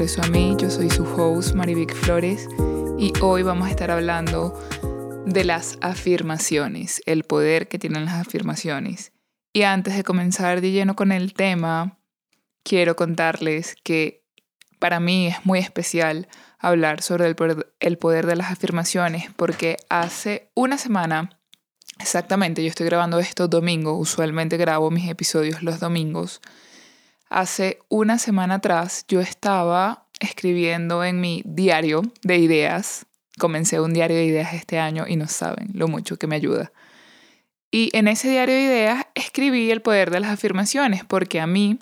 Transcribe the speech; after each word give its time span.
Regreso 0.00 0.22
a 0.22 0.28
mí. 0.28 0.56
Yo 0.58 0.70
soy 0.70 0.88
su 0.88 1.04
host, 1.04 1.52
Marivic 1.52 1.94
Flores, 1.94 2.48
y 2.98 3.12
hoy 3.20 3.42
vamos 3.42 3.68
a 3.68 3.70
estar 3.70 3.90
hablando 3.90 4.58
de 5.26 5.44
las 5.44 5.76
afirmaciones, 5.82 7.02
el 7.04 7.24
poder 7.24 7.68
que 7.68 7.78
tienen 7.78 8.06
las 8.06 8.14
afirmaciones. 8.14 9.12
Y 9.52 9.64
antes 9.64 9.94
de 9.94 10.02
comenzar 10.02 10.62
de 10.62 10.70
lleno 10.70 10.96
con 10.96 11.12
el 11.12 11.34
tema, 11.34 11.98
quiero 12.62 12.96
contarles 12.96 13.76
que 13.84 14.24
para 14.78 15.00
mí 15.00 15.26
es 15.26 15.44
muy 15.44 15.58
especial 15.58 16.28
hablar 16.58 17.02
sobre 17.02 17.26
el 17.26 17.36
poder, 17.36 17.70
el 17.78 17.98
poder 17.98 18.24
de 18.24 18.36
las 18.36 18.50
afirmaciones 18.50 19.30
porque 19.36 19.76
hace 19.90 20.50
una 20.54 20.78
semana, 20.78 21.38
exactamente, 21.98 22.62
yo 22.62 22.70
estoy 22.70 22.86
grabando 22.86 23.18
esto 23.18 23.48
domingo, 23.48 23.98
usualmente 23.98 24.56
grabo 24.56 24.90
mis 24.90 25.10
episodios 25.10 25.62
los 25.62 25.78
domingos, 25.78 26.40
Hace 27.30 27.78
una 27.88 28.18
semana 28.18 28.56
atrás 28.56 29.04
yo 29.06 29.20
estaba 29.20 30.08
escribiendo 30.18 31.04
en 31.04 31.20
mi 31.20 31.42
diario 31.46 32.02
de 32.22 32.38
ideas. 32.38 33.06
Comencé 33.38 33.80
un 33.80 33.94
diario 33.94 34.16
de 34.16 34.24
ideas 34.24 34.52
este 34.52 34.80
año 34.80 35.04
y 35.06 35.14
no 35.14 35.28
saben 35.28 35.70
lo 35.72 35.86
mucho 35.86 36.18
que 36.18 36.26
me 36.26 36.34
ayuda. 36.34 36.72
Y 37.70 37.96
en 37.96 38.08
ese 38.08 38.28
diario 38.28 38.56
de 38.56 38.62
ideas 38.62 39.06
escribí 39.14 39.70
el 39.70 39.80
poder 39.80 40.10
de 40.10 40.18
las 40.18 40.32
afirmaciones, 40.32 41.04
porque 41.04 41.40
a 41.40 41.46
mí, 41.46 41.78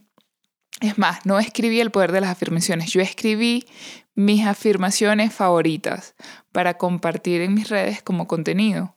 es 0.83 0.98
más, 0.98 1.25
no 1.25 1.39
escribí 1.39 1.80
el 1.80 1.91
poder 1.91 2.12
de 2.12 2.20
las 2.20 2.30
afirmaciones, 2.30 2.92
yo 2.92 3.01
escribí 3.01 3.67
mis 4.14 4.45
afirmaciones 4.45 5.33
favoritas 5.33 6.14
para 6.53 6.75
compartir 6.75 7.41
en 7.41 7.55
mis 7.55 7.70
redes 7.70 8.03
como 8.03 8.28
contenido. 8.28 8.92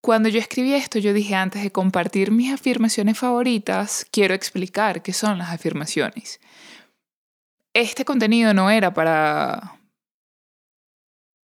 Cuando 0.00 0.28
yo 0.28 0.38
escribí 0.38 0.74
esto, 0.74 0.98
yo 0.98 1.12
dije 1.12 1.34
antes 1.34 1.62
de 1.62 1.70
compartir 1.70 2.30
mis 2.30 2.52
afirmaciones 2.52 3.18
favoritas, 3.18 4.06
quiero 4.10 4.34
explicar 4.34 5.02
qué 5.02 5.12
son 5.12 5.38
las 5.38 5.50
afirmaciones. 5.50 6.40
Este 7.74 8.04
contenido 8.04 8.54
no 8.54 8.70
era 8.70 8.94
para 8.94 9.80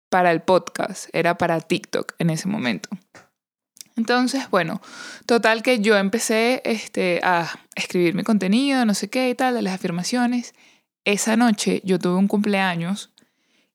para 0.09 0.31
el 0.31 0.42
podcast, 0.42 1.09
era 1.12 1.38
para 1.38 1.59
TikTok 1.59 2.14
en 2.20 2.30
ese 2.30 2.47
momento. 2.47 2.88
Entonces, 3.97 4.50
bueno, 4.50 4.81
total 5.25 5.62
que 5.62 5.80
yo 5.80 5.97
empecé 5.97 6.62
este, 6.64 7.19
a 7.22 7.59
escribir 7.75 8.16
mi 8.16 8.23
contenido, 8.23 8.86
no 8.86 8.94
sé 8.94 9.09
qué 9.09 9.30
y 9.30 9.36
tal, 9.36 9.56
de 9.56 9.62
las 9.62 9.73
afirmaciones. 9.73 10.53
Esa 11.03 11.36
noche 11.36 11.81
yo 11.84 12.00
tuve 12.00 12.16
un 12.16 12.30
cumpleaños 12.30 13.12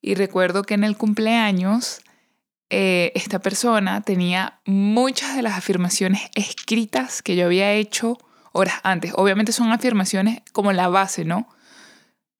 y 0.00 0.14
recuerdo 0.14 0.62
que 0.62 0.74
en 0.74 0.84
el 0.84 0.96
cumpleaños 0.96 2.00
eh, 2.70 3.10
esta 3.16 3.40
persona 3.40 4.00
tenía 4.02 4.60
muchas 4.64 5.34
de 5.34 5.42
las 5.42 5.58
afirmaciones 5.58 6.30
escritas 6.36 7.20
que 7.20 7.34
yo 7.34 7.46
había 7.46 7.72
hecho 7.72 8.16
horas 8.52 8.76
antes. 8.84 9.12
Obviamente 9.16 9.50
son 9.50 9.72
afirmaciones 9.72 10.42
como 10.52 10.72
la 10.72 10.88
base, 10.88 11.24
¿no? 11.24 11.48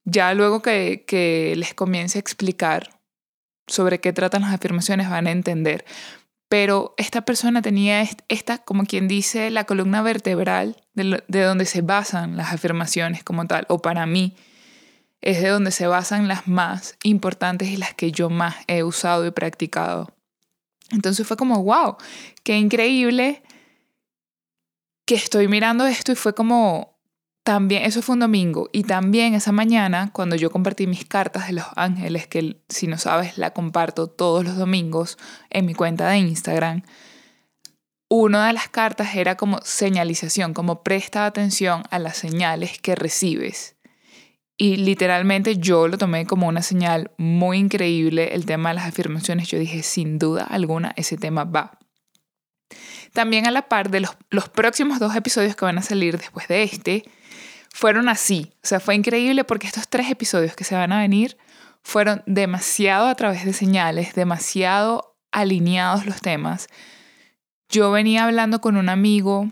Ya 0.05 0.33
luego 0.35 0.63
que, 0.63 1.55
les 1.57 1.75
comience 1.75 2.19
a 2.19 2.21
explicar 2.21 3.01
sobre 3.67 4.01
qué 4.01 4.13
tratan 4.13 4.43
las 4.43 4.55
afirmaciones 4.55 5.11
van 5.11 5.27
a 5.27 5.33
entender. 5.33 5.85
Pero 6.49 6.95
esta 6.97 7.23
persona 7.23 7.61
tenía 7.61 8.05
esta, 8.29 8.59
como 8.59 8.85
quien 8.85 9.09
dice, 9.09 9.51
la 9.51 9.65
columna 9.65 10.01
vertebral 10.03 10.77
de, 10.95 11.23
de 11.27 11.43
donde 11.43 11.65
se 11.65 11.83
basan 11.83 12.37
las 12.37 12.53
afirmaciones 12.53 13.25
como 13.25 13.47
tal, 13.47 13.67
o 13.69 13.83
para 13.83 14.07
mí 14.07 14.37
es 15.21 15.43
de 15.43 15.49
donde 15.49 15.71
se 15.71 15.87
basan 15.87 16.29
las 16.29 16.49
más 16.49 16.97
importantes 17.03 17.69
y 17.69 17.77
las 17.77 17.95
que 17.95 18.11
yo 18.13 18.31
más 18.31 18.57
he 18.69 18.83
usado 18.85 19.27
y 19.27 19.31
practicado. 19.33 20.13
Entonces 20.91 21.27
fue 21.27 21.37
como, 21.37 21.63
wow, 21.63 21.97
qué 22.43 22.57
increíble 22.59 23.43
que 25.07 25.15
estoy 25.15 25.49
mirando 25.49 25.87
esto 25.87 26.13
y 26.13 26.17
fue 26.17 26.35
como, 26.35 27.01
también, 27.43 27.85
eso 27.85 28.03
fue 28.03 28.15
un 28.15 28.21
domingo 28.21 28.69
y 28.73 28.85
también 28.85 29.35
esa 29.35 29.51
mañana 29.51 30.11
cuando 30.13 30.37
yo 30.37 30.51
compartí 30.51 30.87
mis 30.87 31.05
cartas 31.05 31.47
de 31.47 31.55
los 31.55 31.65
ángeles, 31.75 32.27
que 32.27 32.61
si 32.69 32.87
no 32.87 32.99
sabes 32.99 33.39
la 33.39 33.53
comparto 33.53 34.09
todos 34.09 34.45
los 34.45 34.57
domingos 34.57 35.19
en 35.49 35.67
mi 35.67 35.75
cuenta 35.75 36.09
de 36.09 36.19
Instagram, 36.19 36.83
una 38.09 38.47
de 38.49 38.53
las 38.53 38.69
cartas 38.69 39.15
era 39.15 39.37
como 39.37 39.61
señalización, 39.63 40.53
como 40.53 40.83
presta 40.83 41.27
atención 41.27 41.85
a 41.91 41.99
las 41.99 42.17
señales 42.17 42.79
que 42.79 42.95
recibes. 42.95 43.77
Y 44.63 44.77
literalmente 44.77 45.57
yo 45.57 45.89
lo 45.89 45.97
tomé 45.97 46.27
como 46.27 46.47
una 46.47 46.61
señal 46.61 47.13
muy 47.17 47.57
increíble, 47.57 48.35
el 48.35 48.45
tema 48.45 48.69
de 48.69 48.75
las 48.75 48.85
afirmaciones. 48.85 49.49
Yo 49.49 49.59
dije, 49.59 49.83
sin 49.83 50.19
duda 50.19 50.45
alguna, 50.45 50.93
ese 50.97 51.17
tema 51.17 51.45
va. 51.45 51.79
También 53.15 53.47
a 53.47 53.53
la 53.53 53.69
par 53.69 53.89
de 53.89 54.01
los, 54.01 54.19
los 54.29 54.51
próximos 54.51 54.99
dos 54.99 55.17
episodios 55.17 55.57
que 55.57 55.65
van 55.65 55.79
a 55.79 55.83
salir 55.83 56.19
después 56.19 56.47
de 56.47 56.63
este, 56.63 57.05
fueron 57.73 58.11
así. 58.11 58.53
O 58.57 58.67
sea, 58.67 58.81
fue 58.81 58.95
increíble 58.95 59.45
porque 59.45 59.67
estos 59.67 59.89
tres 59.89 60.11
episodios 60.11 60.55
que 60.55 60.65
se 60.65 60.75
van 60.75 60.93
a 60.93 61.01
venir 61.01 61.39
fueron 61.83 62.23
demasiado 62.27 63.09
a 63.09 63.15
través 63.15 63.47
de 63.47 63.55
señales, 63.55 64.15
demasiado 64.15 65.17
alineados 65.33 66.05
los 66.05 66.21
temas. 66.21 66.67
Yo 67.71 67.91
venía 67.93 68.27
hablando 68.27 68.61
con 68.61 68.77
un 68.77 68.91
amigo 68.91 69.51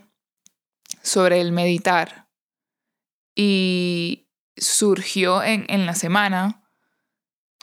sobre 1.00 1.40
el 1.40 1.52
meditar 1.52 2.28
y 3.34 4.27
surgió 4.60 5.42
en, 5.42 5.64
en 5.68 5.86
la 5.86 5.94
semana, 5.94 6.62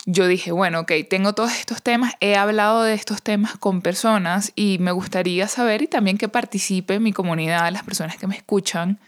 yo 0.06 0.28
dije, 0.28 0.52
bueno, 0.52 0.80
ok, 0.80 0.92
tengo 1.10 1.34
todos 1.34 1.52
estos 1.58 1.82
temas, 1.82 2.14
he 2.20 2.36
hablado 2.36 2.84
de 2.84 2.94
estos 2.94 3.22
temas 3.22 3.56
con 3.58 3.82
personas 3.82 4.52
y 4.54 4.78
me 4.78 4.92
gustaría 4.92 5.48
saber 5.48 5.82
y 5.82 5.88
también 5.88 6.16
que 6.16 6.28
participe 6.28 7.00
mi 7.00 7.12
comunidad, 7.12 7.72
las 7.72 7.82
personas 7.82 8.16
que 8.16 8.28
me 8.28 8.36
escuchan, 8.36 9.00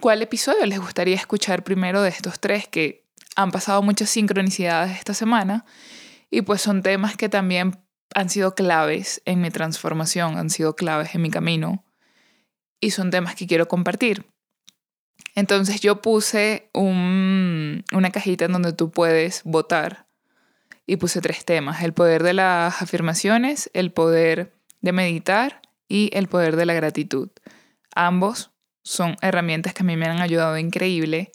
cuál 0.00 0.22
episodio 0.22 0.64
les 0.64 0.80
gustaría 0.80 1.14
escuchar 1.14 1.62
primero 1.62 2.00
de 2.00 2.08
estos 2.08 2.40
tres 2.40 2.66
que 2.66 3.06
han 3.36 3.50
pasado 3.50 3.82
muchas 3.82 4.08
sincronicidades 4.08 4.96
esta 4.96 5.12
semana 5.12 5.66
y 6.30 6.40
pues 6.40 6.62
son 6.62 6.82
temas 6.82 7.16
que 7.16 7.28
también 7.28 7.78
han 8.14 8.30
sido 8.30 8.54
claves 8.54 9.20
en 9.26 9.42
mi 9.42 9.50
transformación, 9.50 10.38
han 10.38 10.48
sido 10.48 10.74
claves 10.74 11.14
en 11.14 11.22
mi 11.22 11.30
camino 11.30 11.84
y 12.80 12.92
son 12.92 13.10
temas 13.10 13.34
que 13.34 13.46
quiero 13.46 13.68
compartir. 13.68 14.24
Entonces 15.38 15.80
yo 15.80 16.02
puse 16.02 16.68
una 16.72 18.10
cajita 18.12 18.46
en 18.46 18.52
donde 18.52 18.72
tú 18.72 18.90
puedes 18.90 19.42
votar 19.44 20.08
y 20.84 20.96
puse 20.96 21.20
tres 21.20 21.44
temas, 21.44 21.84
el 21.84 21.92
poder 21.92 22.24
de 22.24 22.32
las 22.32 22.82
afirmaciones, 22.82 23.70
el 23.72 23.92
poder 23.92 24.52
de 24.80 24.90
meditar 24.90 25.62
y 25.86 26.10
el 26.12 26.26
poder 26.26 26.56
de 26.56 26.66
la 26.66 26.74
gratitud. 26.74 27.28
Ambos 27.94 28.50
son 28.82 29.14
herramientas 29.22 29.74
que 29.74 29.84
a 29.84 29.86
mí 29.86 29.96
me 29.96 30.06
han 30.06 30.20
ayudado 30.20 30.58
increíble, 30.58 31.30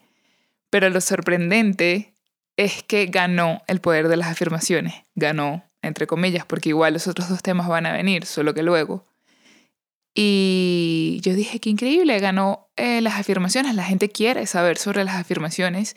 pero 0.69 0.89
lo 0.89 0.99
sorprendente 0.99 2.13
es 2.57 2.83
que 2.83 3.05
ganó 3.05 3.61
el 3.67 3.79
poder 3.79 4.09
de 4.09 4.17
las 4.17 4.27
afirmaciones, 4.27 4.95
ganó 5.15 5.63
entre 5.81 6.07
comillas, 6.07 6.45
porque 6.45 6.67
igual 6.67 6.91
los 6.91 7.07
otros 7.07 7.29
dos 7.29 7.41
temas 7.41 7.69
van 7.69 7.85
a 7.85 7.93
venir, 7.93 8.25
solo 8.25 8.53
que 8.53 8.63
luego. 8.63 9.05
Y 10.15 11.19
yo 11.23 11.33
dije, 11.33 11.59
qué 11.59 11.71
increíble, 11.71 12.19
ganó 12.19 12.67
eh, 12.75 13.01
las 13.01 13.15
afirmaciones, 13.15 13.73
la 13.73 13.83
gente 13.83 14.09
quiere 14.09 14.45
saber 14.45 14.77
sobre 14.77 15.03
las 15.03 15.15
afirmaciones 15.15 15.95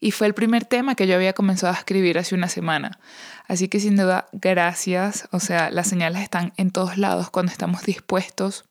y 0.00 0.10
fue 0.10 0.26
el 0.26 0.34
primer 0.34 0.64
tema 0.64 0.94
que 0.94 1.06
yo 1.06 1.14
había 1.14 1.34
comenzado 1.34 1.74
a 1.74 1.76
escribir 1.76 2.18
hace 2.18 2.34
una 2.34 2.48
semana. 2.48 2.98
Así 3.46 3.68
que 3.68 3.80
sin 3.80 3.96
duda, 3.96 4.28
gracias, 4.32 5.28
o 5.32 5.40
sea, 5.40 5.70
las 5.70 5.86
señales 5.86 6.22
están 6.22 6.54
en 6.56 6.70
todos 6.70 6.96
lados 6.96 7.28
cuando 7.30 7.52
estamos 7.52 7.82
dispuestos 7.82 8.64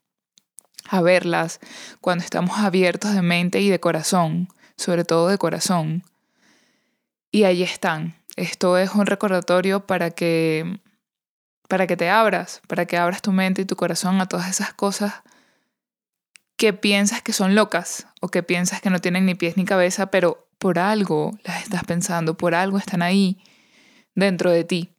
a 0.89 1.01
verlas, 1.01 1.59
cuando 2.01 2.23
estamos 2.23 2.57
abiertos 2.57 3.13
de 3.13 3.21
mente 3.21 3.61
y 3.61 3.69
de 3.69 3.79
corazón, 3.79 4.47
sobre 4.77 5.03
todo 5.03 5.27
de 5.27 5.37
corazón. 5.37 6.03
Y 7.31 7.43
ahí 7.43 7.61
están. 7.61 8.15
Esto 8.35 8.77
es 8.77 8.91
un 8.93 9.05
recordatorio 9.05 9.85
para 9.85 10.11
que 10.11 10.79
para 11.67 11.87
que 11.87 11.97
te 11.97 12.09
abras, 12.09 12.61
para 12.67 12.85
que 12.85 12.97
abras 12.97 13.21
tu 13.21 13.31
mente 13.31 13.61
y 13.61 13.65
tu 13.65 13.75
corazón 13.75 14.21
a 14.21 14.27
todas 14.27 14.49
esas 14.49 14.73
cosas 14.73 15.13
que 16.55 16.73
piensas 16.73 17.21
que 17.21 17.33
son 17.33 17.55
locas 17.55 18.07
o 18.19 18.29
que 18.29 18.43
piensas 18.43 18.81
que 18.81 18.89
no 18.89 18.99
tienen 18.99 19.25
ni 19.25 19.35
pies 19.35 19.57
ni 19.57 19.65
cabeza, 19.65 20.07
pero 20.07 20.47
por 20.57 20.79
algo 20.79 21.37
las 21.43 21.63
estás 21.63 21.83
pensando, 21.83 22.35
por 22.35 22.55
algo 22.55 22.77
están 22.77 23.01
ahí 23.01 23.39
dentro 24.15 24.51
de 24.51 24.63
ti. 24.63 24.89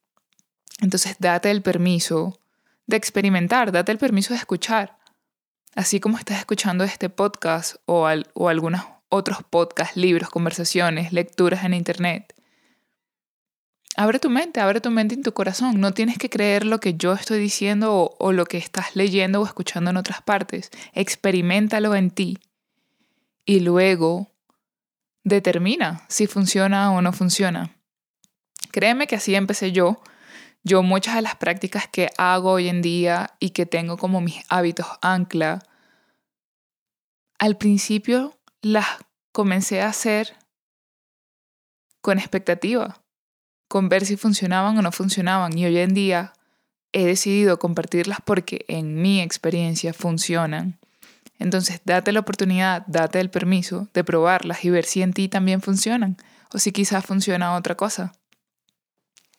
Entonces 0.81 1.17
date 1.19 1.51
el 1.51 1.63
permiso 1.63 2.39
de 2.87 2.97
experimentar, 2.97 3.73
date 3.73 3.91
el 3.91 3.99
permiso 3.99 4.35
de 4.35 4.39
escuchar. 4.39 4.97
Así 5.75 6.01
como 6.01 6.19
estás 6.19 6.39
escuchando 6.39 6.85
este 6.85 7.11
podcast 7.11 7.77
o, 7.87 8.09
o 8.35 8.49
algunos 8.49 8.83
otros 9.09 9.39
podcasts, 9.49 9.97
libros, 9.97 10.31
conversaciones, 10.31 11.13
lecturas 11.13 11.65
en 11.65 11.75
internet. 11.75 12.35
Abre 14.01 14.21
tu 14.21 14.31
mente, 14.31 14.61
abre 14.61 14.81
tu 14.81 14.93
mente 14.93 15.17
y 15.17 15.23
tu 15.23 15.33
corazón. 15.33 15.81
No 15.81 15.93
tienes 15.93 16.19
que 16.19 16.31
creer 16.31 16.65
lo 16.65 16.79
que 16.79 16.95
yo 16.95 17.15
estoy 17.15 17.41
diciendo 17.41 18.15
o, 18.17 18.31
lo 18.31 18.45
que 18.45 18.57
estás 18.57 18.95
leyendo 18.95 19.41
o 19.41 19.45
escuchando 19.45 19.91
en 19.91 19.97
otras 19.97 20.23
partes. 20.23 20.71
Experimentalo 20.93 21.97
en 21.97 22.13
ti. 22.13 22.39
Y 23.45 23.59
luego 23.59 24.31
determina 25.25 26.07
si 26.09 26.29
funciona 26.29 26.93
o 26.93 27.03
no 27.03 27.13
funciona. 27.13 27.75
Créeme 28.71 29.09
que 29.09 29.17
así 29.17 29.35
empecé 29.35 29.73
yo. 29.73 30.01
Yo 30.63 30.85
muchas 30.85 31.17
de 31.17 31.23
las 31.23 31.35
prácticas 31.35 31.89
que 31.89 32.11
hago 32.19 32.53
hoy 32.53 32.69
en 32.69 32.83
día 32.83 33.35
y 33.41 33.51
que 33.51 33.67
tengo 33.67 33.97
como 33.97 34.21
mis 34.21 34.45
hábitos 34.49 34.87
ancla, 35.03 35.65
al 37.41 37.57
principio 37.57 38.39
las 38.63 38.87
comencé 39.33 39.83
a 39.83 39.89
hacer 39.89 40.37
con 42.01 42.21
expectativa, 42.21 43.03
con 43.69 43.89
ver 43.89 44.05
si 44.05 44.17
funcionaban 44.17 44.77
o 44.79 44.83
no 44.83 44.93
funcionaban. 44.93 45.57
Y 45.57 45.67
hoy 45.67 45.79
en 45.79 45.95
día 45.95 46.33
he 46.93 47.05
decidido 47.05 47.59
compartirlas 47.59 48.19
porque 48.25 48.65
en 48.69 49.01
mi 49.01 49.21
experiencia 49.21 49.93
funcionan. 49.93 50.79
Entonces, 51.39 51.81
date 51.85 52.13
la 52.13 52.21
oportunidad, 52.21 52.85
date 52.87 53.21
el 53.21 53.31
permiso 53.31 53.89
de 53.95 54.03
probarlas 54.03 54.65
y 54.65 54.71
ver 54.71 54.85
si 54.85 55.03
en 55.03 55.13
ti 55.13 55.29
también 55.29 55.61
funcionan 55.61 56.17
o 56.53 56.59
si 56.59 56.73
quizás 56.73 57.05
funciona 57.05 57.55
otra 57.55 57.77
cosa. 57.77 58.13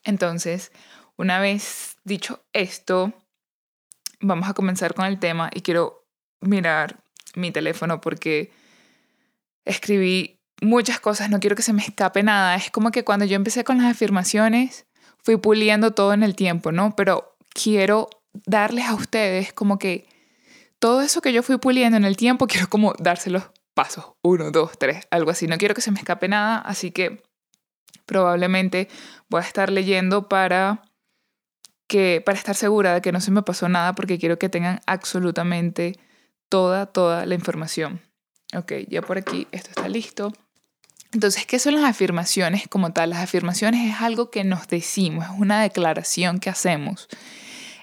Entonces, 0.04 0.72
una 1.18 1.40
vez 1.40 1.98
dicho 2.06 2.42
esto, 2.54 3.14
vamos 4.22 4.48
a 4.48 4.54
comenzar 4.54 4.94
con 4.94 5.06
el 5.06 5.20
tema 5.20 5.50
y 5.54 5.62
quiero 5.62 6.06
mirar 6.40 7.04
mi 7.36 7.52
teléfono 7.52 8.00
porque 8.00 8.52
escribí 9.66 10.39
muchas 10.62 11.00
cosas, 11.00 11.30
no 11.30 11.40
quiero 11.40 11.56
que 11.56 11.62
se 11.62 11.74
me 11.74 11.82
escape 11.82 12.24
nada. 12.24 12.56
Es 12.56 12.72
como 12.72 12.92
que 12.92 13.04
cuando 13.04 13.26
yo 13.26 13.36
empecé 13.36 13.64
con 13.64 13.78
las 13.78 13.92
afirmaciones, 13.92 14.86
fui 15.24 15.38
puliendo 15.38 15.92
todo 15.92 16.14
en 16.14 16.24
el 16.24 16.36
tiempo, 16.36 16.72
¿no? 16.72 16.96
Pero 16.96 17.36
quiero 17.50 18.10
darles 18.46 18.86
a 18.86 18.96
ustedes 18.96 19.54
como 19.54 19.80
que 19.80 20.08
todo 20.80 21.02
eso 21.02 21.22
que 21.22 21.34
yo 21.34 21.44
fui 21.44 21.58
puliendo 21.58 21.98
en 21.98 22.06
el 22.06 22.18
tiempo, 22.18 22.48
quiero 22.48 22.70
como 22.70 22.94
dárselos 23.00 23.44
pasos, 23.74 24.06
uno, 24.22 24.52
dos, 24.52 24.78
tres, 24.78 25.08
algo 25.12 25.32
así. 25.32 25.48
No 25.48 25.58
quiero 25.58 25.76
que 25.76 25.82
se 25.82 25.92
me 25.92 26.00
escape 26.00 26.28
nada, 26.28 26.58
así 26.58 26.92
que 26.92 27.24
probablemente 28.06 28.88
voy 29.30 29.42
a 29.42 29.46
estar 29.46 29.72
leyendo 29.72 30.28
para 30.28 30.84
que 31.88 32.22
para 32.26 32.38
estar 32.38 32.56
segura 32.56 32.94
de 32.94 33.02
que 33.02 33.12
no 33.12 33.20
se 33.20 33.32
me 33.32 33.42
pasó 33.42 33.68
nada 33.68 33.94
porque 33.94 34.20
quiero 34.20 34.38
que 34.38 34.50
tengan 34.50 34.80
absolutamente 34.86 36.00
toda 36.50 36.88
toda 36.88 37.26
la 37.26 37.36
información. 37.36 38.02
Ok, 38.56 38.74
ya 38.88 39.02
por 39.02 39.18
aquí 39.18 39.48
esto 39.52 39.70
está 39.70 39.88
listo. 39.88 40.34
Entonces, 41.12 41.46
¿qué 41.48 41.58
son 41.58 41.76
las 41.76 41.86
afirmaciones 41.86 42.68
como 42.68 42.94
tal? 42.94 43.10
Las 43.10 43.20
afirmaciones 43.20 43.94
es 43.94 44.02
algo 44.02 44.30
que 44.30 44.44
nos 44.44 44.68
decimos, 44.68 45.26
es 45.26 45.40
una 45.40 45.62
declaración 45.62 46.40
que 46.40 46.52
hacemos. 46.52 47.08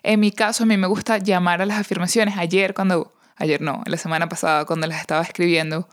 En 0.04 0.20
mi 0.20 0.30
caso, 0.30 0.62
a 0.62 0.66
mí 0.66 0.76
me 0.76 0.86
gusta 0.86 1.18
llamar 1.18 1.60
a 1.60 1.66
las 1.66 1.80
afirmaciones. 1.80 2.36
Ayer, 2.36 2.72
cuando, 2.74 3.12
ayer 3.34 3.60
no, 3.60 3.82
la 3.86 3.96
semana 3.96 4.28
pasada, 4.28 4.64
cuando 4.64 4.86
las 4.86 5.00
estaba 5.00 5.22
escribiendo, 5.22 5.88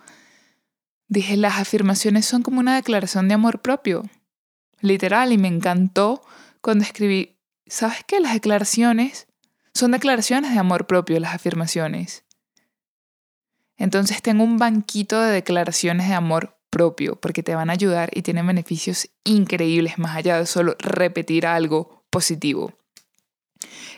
dije, 1.07 1.35
las 1.35 1.57
afirmaciones 1.57 2.27
son 2.27 2.43
como 2.43 2.59
una 2.59 2.75
declaración 2.75 3.27
de 3.27 3.33
amor 3.33 3.61
propio. 3.61 4.03
Literal, 4.81 5.31
y 5.31 5.39
me 5.39 5.47
encantó 5.47 6.21
cuando 6.61 6.83
escribí, 6.83 7.39
¿sabes 7.65 8.03
qué? 8.05 8.19
Las 8.19 8.33
declaraciones 8.33 9.27
son 9.73 9.91
declaraciones 9.91 10.53
de 10.53 10.59
amor 10.59 10.85
propio, 10.85 11.19
las 11.19 11.33
afirmaciones. 11.33 12.23
Entonces 13.75 14.21
tengo 14.21 14.43
un 14.43 14.59
banquito 14.59 15.19
de 15.19 15.31
declaraciones 15.31 16.07
de 16.07 16.13
amor 16.13 16.59
propio 16.73 17.15
porque 17.15 17.43
te 17.43 17.53
van 17.53 17.69
a 17.69 17.73
ayudar 17.73 18.09
y 18.13 18.23
tienen 18.23 18.47
beneficios 18.47 19.09
increíbles 19.23 19.99
más 19.99 20.15
allá 20.15 20.39
de 20.39 20.47
solo 20.47 20.75
repetir 20.79 21.45
algo 21.45 22.03
positivo. 22.09 22.73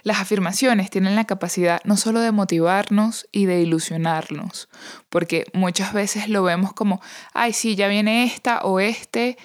Las 0.03 0.19
afirmaciones 0.19 0.89
tienen 0.89 1.15
la 1.15 1.23
capacidad 1.23 1.79
no 1.85 1.95
solo 1.95 2.19
de 2.19 2.33
motivarnos 2.33 3.27
y 3.31 3.45
de 3.45 3.61
ilusionarnos, 3.61 4.67
porque 5.09 5.45
muchas 5.53 5.93
veces 5.93 6.27
lo 6.27 6.43
vemos 6.43 6.73
como, 6.73 7.01
ay, 7.33 7.53
sí, 7.53 7.75
ya 7.75 7.87
viene 7.87 8.25
esta 8.25 8.59
o 8.59 8.79
este 8.79 9.37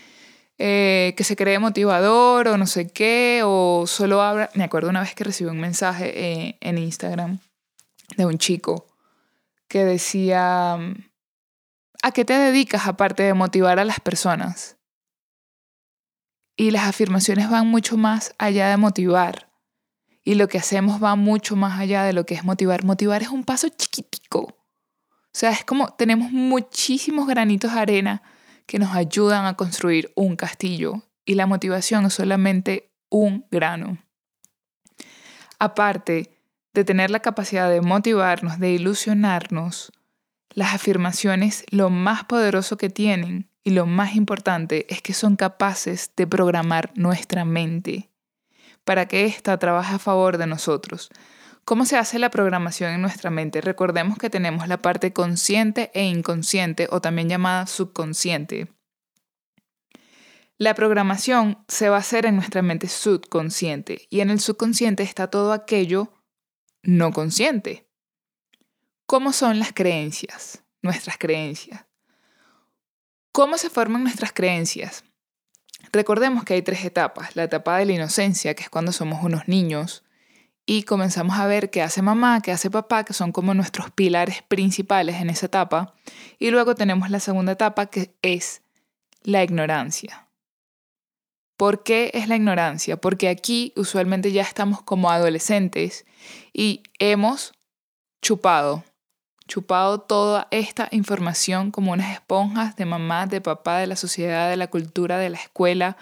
eh, 0.59 1.15
que 1.17 1.25
se 1.25 1.37
cree 1.37 1.59
motivador 1.59 2.49
o 2.49 2.59
no 2.59 2.67
sé 2.67 2.91
qué, 2.91 3.43
o 3.45 3.85
solo 3.87 4.21
habla. 4.21 4.51
Me 4.55 4.65
acuerdo 4.65 4.91
una 4.91 5.01
vez 5.01 5.15
que 5.15 5.25
recibí 5.25 5.49
un 5.49 5.61
mensaje 5.61 6.13
eh, 6.15 6.59
en 6.61 6.77
Instagram 6.77 7.39
de 8.17 8.27
un 8.27 8.37
chico 8.37 8.87
que 9.69 9.85
decía, 9.85 10.79
¿A 12.03 12.13
qué 12.13 12.25
te 12.25 12.33
dedicas 12.33 12.87
aparte 12.87 13.23
de 13.23 13.35
motivar 13.35 13.79
a 13.79 13.85
las 13.85 14.01
personas? 14.01 14.79
Y 16.57 16.71
las 16.71 16.89
afirmaciones 16.89 17.51
van 17.51 17.67
mucho 17.67 17.99
más 17.99 18.35
allá 18.39 18.69
de 18.69 18.79
motivar. 18.79 19.53
Y 20.25 20.35
lo 20.35 20.49
que 20.49 20.59
hacemos 20.59 21.03
va 21.03 21.15
mucho 21.15 21.57
más 21.57 21.79
allá 21.79 22.05
de 22.05 22.15
lo 22.15 22.25
que 22.25 22.35
es 22.35 22.45
motivar. 22.45 22.85
Motivar 22.85 23.23
es 23.23 23.29
un 23.29 23.45
paso 23.45 23.69
chiquitico. 23.69 24.41
O 24.41 25.33
sea, 25.33 25.51
es 25.51 25.65
como 25.65 25.93
tenemos 25.95 26.33
muchísimos 26.33 27.27
granitos 27.27 27.75
de 27.75 27.81
arena 27.81 28.23
que 28.67 28.79
nos 28.79 28.95
ayudan 28.95 29.45
a 29.45 29.57
construir 29.57 30.11
un 30.17 30.37
castillo. 30.37 31.03
Y 31.27 31.35
la 31.35 31.47
motivación 31.47 32.07
es 32.07 32.15
solamente 32.15 32.95
un 33.11 33.47
grano. 33.51 33.99
Aparte 35.59 36.41
de 36.73 36.85
tener 36.85 37.11
la 37.11 37.21
capacidad 37.21 37.69
de 37.69 37.83
motivarnos, 37.83 38.59
de 38.59 38.71
ilusionarnos, 38.71 39.93
las 40.53 40.75
afirmaciones 40.75 41.65
lo 41.71 41.91
más 41.91 42.25
poderoso 42.25 42.77
que 42.77 42.91
tienen 42.91 43.49
y 43.63 43.71
lo 43.71 43.87
más 43.87 44.15
importante 44.15 44.87
es 44.89 45.03
que 45.03 45.15
son 45.15 45.37
capaces 45.37 46.13
de 46.17 46.27
programar 46.27 46.93
nuestra 46.95 47.45
mente 47.45 48.11
para 48.85 49.07
que 49.07 49.27
ésta 49.27 49.59
trabaje 49.59 49.95
a 49.95 49.99
favor 49.99 50.39
de 50.39 50.47
nosotros. 50.47 51.11
¿Cómo 51.65 51.85
se 51.85 51.97
hace 51.97 52.19
la 52.19 52.31
programación 52.31 52.93
en 52.93 53.03
nuestra 53.03 53.31
mente? 53.31 53.61
Recordemos 53.61 54.19
que 54.19 54.31
tenemos 54.31 54.67
la 54.67 54.79
parte 54.79 55.13
consciente 55.13 55.91
e 55.95 56.05
inconsciente 56.05 56.89
o 56.91 57.01
también 57.01 57.29
llamada 57.29 57.67
subconsciente. 57.67 58.69
La 60.57 60.75
programación 60.75 61.65
se 61.69 61.89
va 61.89 61.97
a 61.97 62.01
hacer 62.01 62.27
en 62.27 62.37
nuestra 62.37 62.61
mente 62.63 62.89
subconsciente 62.89 64.07
y 64.11 64.21
en 64.21 64.31
el 64.31 64.41
subconsciente 64.41 65.03
está 65.03 65.29
todo 65.29 65.53
aquello 65.53 66.13
no 66.83 67.13
consciente. 67.13 67.90
¿Cómo 69.11 69.33
son 69.33 69.59
las 69.59 69.73
creencias? 69.73 70.63
Nuestras 70.83 71.19
creencias. 71.19 71.85
¿Cómo 73.33 73.59
se 73.59 73.69
forman 73.69 74.05
nuestras 74.05 74.33
creencias? 74.33 75.03
Recordemos 75.93 76.45
que 76.45 76.55
hay 76.55 76.63
tres 76.63 76.85
etapas. 76.85 77.35
La 77.35 77.43
etapa 77.43 77.77
de 77.77 77.87
la 77.87 77.93
inocencia, 77.95 78.55
que 78.55 78.63
es 78.63 78.71
cuando 78.71 78.93
somos 78.93 79.25
unos 79.25 79.49
niños 79.49 80.05
y 80.65 80.85
comenzamos 80.85 81.41
a 81.41 81.49
ver 81.49 81.71
qué 81.71 81.83
hace 81.83 82.03
mamá, 82.03 82.41
qué 82.41 82.53
hace 82.53 82.71
papá, 82.71 83.03
que 83.03 83.13
son 83.13 83.33
como 83.33 83.53
nuestros 83.53 83.91
pilares 83.91 84.43
principales 84.43 85.17
en 85.17 85.29
esa 85.29 85.47
etapa. 85.47 85.93
Y 86.39 86.53
luego 86.53 86.77
tenemos 86.77 87.11
la 87.11 87.19
segunda 87.19 87.51
etapa, 87.51 87.87
que 87.87 88.15
es 88.23 88.63
la 89.25 89.43
ignorancia. 89.43 90.29
¿Por 91.57 91.83
qué 91.83 92.13
es 92.15 92.29
la 92.29 92.37
ignorancia? 92.37 92.97
Porque 92.97 93.29
aquí 93.29 93.73
usualmente 93.75 94.31
ya 94.31 94.43
estamos 94.43 94.83
como 94.83 95.11
adolescentes 95.11 96.07
y 96.53 96.85
hemos 97.01 97.55
chupado 98.23 98.85
chupado 99.51 100.01
toda 100.01 100.47
esta 100.53 100.89
información 100.93 101.73
como 101.73 101.93
unas 101.93 102.13
esponjas 102.13 102.77
de 102.77 102.87
mamá, 102.87 103.27
de 103.27 103.41
papá, 103.41 103.79
de 103.79 103.89
la 103.89 103.97
sociedad, 103.97 104.49
de 104.49 104.57
la 104.57 104.69
cultura, 104.69 105.19
de 105.19 105.29
la 105.29 105.39
escuela, 105.39 105.97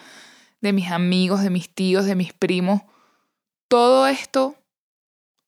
de 0.60 0.74
mis 0.74 0.90
amigos, 0.90 1.42
de 1.42 1.48
mis 1.48 1.74
tíos, 1.74 2.04
de 2.04 2.14
mis 2.14 2.34
primos. 2.34 2.82
Todo 3.66 4.06
esto 4.06 4.56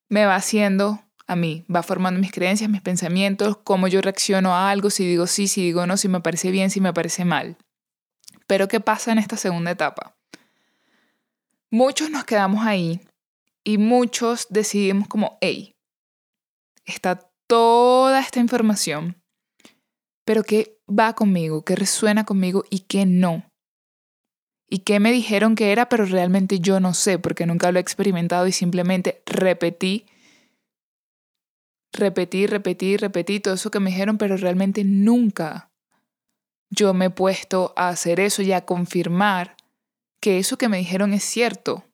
me 0.09 0.25
va 0.25 0.35
haciendo 0.35 1.00
a 1.26 1.37
mí, 1.37 1.64
va 1.73 1.83
formando 1.83 2.19
mis 2.19 2.33
creencias, 2.33 2.71
mis 2.71 2.80
pensamientos, 2.80 3.59
cómo 3.62 3.87
yo 3.87 4.00
reacciono 4.00 4.54
a 4.54 4.71
algo, 4.71 4.88
si 4.88 5.07
digo 5.07 5.26
sí, 5.26 5.47
si 5.47 5.62
digo 5.62 5.87
no, 5.87 5.99
si 5.99 6.09
me 6.09 6.21
parece 6.21 6.50
bien, 6.50 6.71
si 6.71 6.80
me 6.80 6.95
parece 6.95 7.26
mal. 7.26 7.59
Pero 8.47 8.66
¿qué 8.66 8.80
pasa 8.80 9.12
en 9.12 9.19
esta 9.19 9.37
segunda 9.37 9.71
etapa? 9.71 10.16
Muchos 11.71 12.11
nos 12.11 12.25
quedamos 12.25 12.66
ahí 12.66 13.00
y 13.62 13.76
muchos 13.76 14.47
decidimos 14.49 15.07
como, 15.07 15.37
hey, 15.42 15.76
está 16.87 17.29
toda 17.50 18.21
esta 18.21 18.38
información, 18.38 19.21
pero 20.25 20.45
que 20.45 20.78
va 20.88 21.14
conmigo, 21.14 21.64
que 21.64 21.75
resuena 21.75 22.25
conmigo 22.25 22.62
y 22.71 22.80
que 22.80 23.07
no. 23.07 23.50
Y 24.69 24.78
que 24.85 25.00
me 25.00 25.11
dijeron 25.11 25.57
que 25.57 25.73
era, 25.73 25.88
pero 25.88 26.04
realmente 26.04 26.61
yo 26.61 26.78
no 26.78 26.95
sé, 26.95 27.19
porque 27.19 27.47
nunca 27.47 27.73
lo 27.73 27.80
he 27.80 27.83
experimentado 27.83 28.47
y 28.47 28.52
simplemente 28.52 29.25
repetí, 29.26 30.07
repetí, 31.92 32.47
repetí, 32.47 32.97
repetí 32.97 33.40
todo 33.40 33.54
eso 33.54 33.73
que 33.73 33.80
me 33.80 33.90
dijeron, 33.90 34.16
pero 34.16 34.37
realmente 34.37 34.85
nunca 34.85 35.73
yo 36.71 36.95
me 36.95 37.07
he 37.07 37.11
puesto 37.11 37.73
a 37.75 37.88
hacer 37.88 38.21
eso 38.21 38.42
y 38.42 38.52
a 38.52 38.64
confirmar 38.64 39.57
que 40.21 40.38
eso 40.38 40.57
que 40.57 40.69
me 40.69 40.78
dijeron 40.78 41.14
es 41.14 41.25
cierto. 41.25 41.85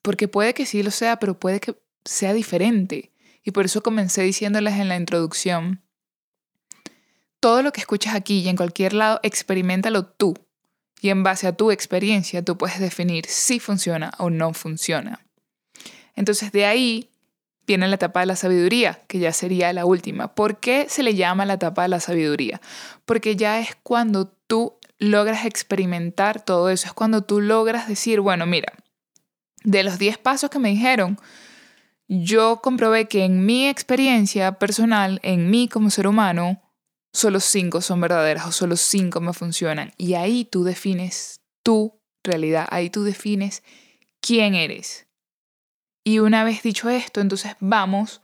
Porque 0.00 0.28
puede 0.28 0.54
que 0.54 0.64
sí 0.64 0.84
lo 0.84 0.92
sea, 0.92 1.18
pero 1.18 1.40
puede 1.40 1.58
que 1.58 1.74
sea 2.04 2.32
diferente. 2.34 3.11
Y 3.44 3.50
por 3.50 3.64
eso 3.64 3.82
comencé 3.82 4.22
diciéndoles 4.22 4.74
en 4.74 4.88
la 4.88 4.96
introducción, 4.96 5.82
todo 7.40 7.62
lo 7.62 7.72
que 7.72 7.80
escuchas 7.80 8.14
aquí 8.14 8.38
y 8.40 8.48
en 8.48 8.56
cualquier 8.56 8.92
lado, 8.92 9.18
experimentalo 9.22 10.06
tú. 10.06 10.34
Y 11.00 11.10
en 11.10 11.24
base 11.24 11.48
a 11.48 11.56
tu 11.56 11.72
experiencia, 11.72 12.44
tú 12.44 12.56
puedes 12.56 12.78
definir 12.78 13.26
si 13.26 13.58
funciona 13.58 14.12
o 14.18 14.30
no 14.30 14.54
funciona. 14.54 15.26
Entonces 16.14 16.52
de 16.52 16.66
ahí 16.66 17.10
viene 17.66 17.88
la 17.88 17.96
etapa 17.96 18.20
de 18.20 18.26
la 18.26 18.36
sabiduría, 18.36 19.02
que 19.08 19.18
ya 19.18 19.32
sería 19.32 19.72
la 19.72 19.84
última. 19.84 20.34
¿Por 20.34 20.60
qué 20.60 20.86
se 20.88 21.02
le 21.02 21.14
llama 21.14 21.44
la 21.44 21.54
etapa 21.54 21.82
de 21.82 21.88
la 21.88 22.00
sabiduría? 22.00 22.60
Porque 23.04 23.34
ya 23.34 23.58
es 23.58 23.76
cuando 23.82 24.28
tú 24.28 24.78
logras 24.98 25.44
experimentar 25.44 26.44
todo 26.44 26.70
eso, 26.70 26.86
es 26.86 26.92
cuando 26.92 27.22
tú 27.22 27.40
logras 27.40 27.88
decir, 27.88 28.20
bueno, 28.20 28.46
mira, 28.46 28.72
de 29.64 29.82
los 29.82 29.98
10 29.98 30.18
pasos 30.18 30.50
que 30.50 30.58
me 30.58 30.70
dijeron, 30.70 31.18
yo 32.20 32.60
comprobé 32.62 33.08
que 33.08 33.24
en 33.24 33.46
mi 33.46 33.66
experiencia 33.66 34.58
personal, 34.58 35.18
en 35.22 35.48
mí 35.48 35.66
como 35.66 35.88
ser 35.88 36.06
humano, 36.06 36.60
solo 37.14 37.40
cinco 37.40 37.80
son 37.80 38.02
verdaderas 38.02 38.46
o 38.46 38.52
solo 38.52 38.76
cinco 38.76 39.20
me 39.22 39.32
funcionan. 39.32 39.94
Y 39.96 40.12
ahí 40.12 40.44
tú 40.44 40.62
defines 40.62 41.40
tu 41.62 41.98
realidad, 42.22 42.68
ahí 42.70 42.90
tú 42.90 43.02
defines 43.02 43.62
quién 44.20 44.54
eres. 44.54 45.06
Y 46.04 46.18
una 46.18 46.44
vez 46.44 46.62
dicho 46.62 46.90
esto, 46.90 47.22
entonces 47.22 47.56
vamos 47.60 48.20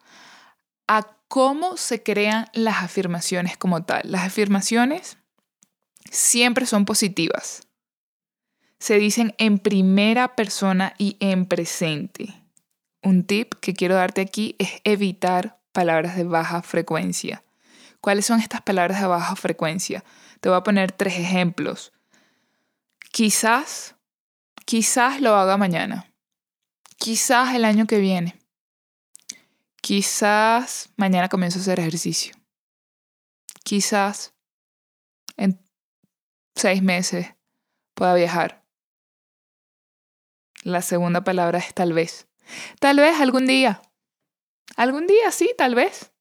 a 0.86 1.16
cómo 1.28 1.78
se 1.78 2.02
crean 2.02 2.46
las 2.52 2.82
afirmaciones 2.82 3.56
como 3.56 3.84
tal. 3.84 4.02
Las 4.04 4.24
afirmaciones 4.24 5.16
siempre 6.10 6.66
son 6.66 6.84
positivas. 6.84 7.62
Se 8.80 8.98
dicen 8.98 9.34
en 9.38 9.58
primera 9.58 10.36
persona 10.36 10.94
y 10.98 11.16
en 11.20 11.46
presente. 11.46 12.47
Un 13.02 13.24
tip 13.24 13.54
que 13.60 13.74
quiero 13.74 13.94
darte 13.94 14.20
aquí 14.20 14.56
es 14.58 14.80
evitar 14.84 15.60
palabras 15.72 16.16
de 16.16 16.24
baja 16.24 16.62
frecuencia. 16.62 17.44
¿Cuáles 18.00 18.26
son 18.26 18.40
estas 18.40 18.62
palabras 18.62 19.00
de 19.00 19.06
baja 19.06 19.36
frecuencia? 19.36 20.04
Te 20.40 20.48
voy 20.48 20.58
a 20.58 20.62
poner 20.62 20.92
tres 20.92 21.18
ejemplos. 21.18 21.92
Quizás, 23.12 23.96
quizás 24.64 25.20
lo 25.20 25.34
haga 25.34 25.56
mañana. 25.56 26.12
Quizás 26.96 27.54
el 27.54 27.64
año 27.64 27.86
que 27.86 27.98
viene. 27.98 28.38
Quizás 29.80 30.90
mañana 30.96 31.28
comienzo 31.28 31.58
a 31.58 31.62
hacer 31.62 31.80
ejercicio. 31.80 32.34
Quizás 33.64 34.34
en 35.36 35.60
seis 36.54 36.82
meses 36.82 37.34
pueda 37.94 38.14
viajar. 38.14 38.64
La 40.62 40.82
segunda 40.82 41.22
palabra 41.22 41.58
es 41.58 41.72
tal 41.74 41.92
vez. 41.92 42.27
Tal 42.80 42.96
vez 42.96 43.20
algún 43.20 43.46
día. 43.46 43.82
Algún 44.76 45.06
día, 45.06 45.30
sí, 45.30 45.52
tal 45.56 45.74
vez. 45.74 46.12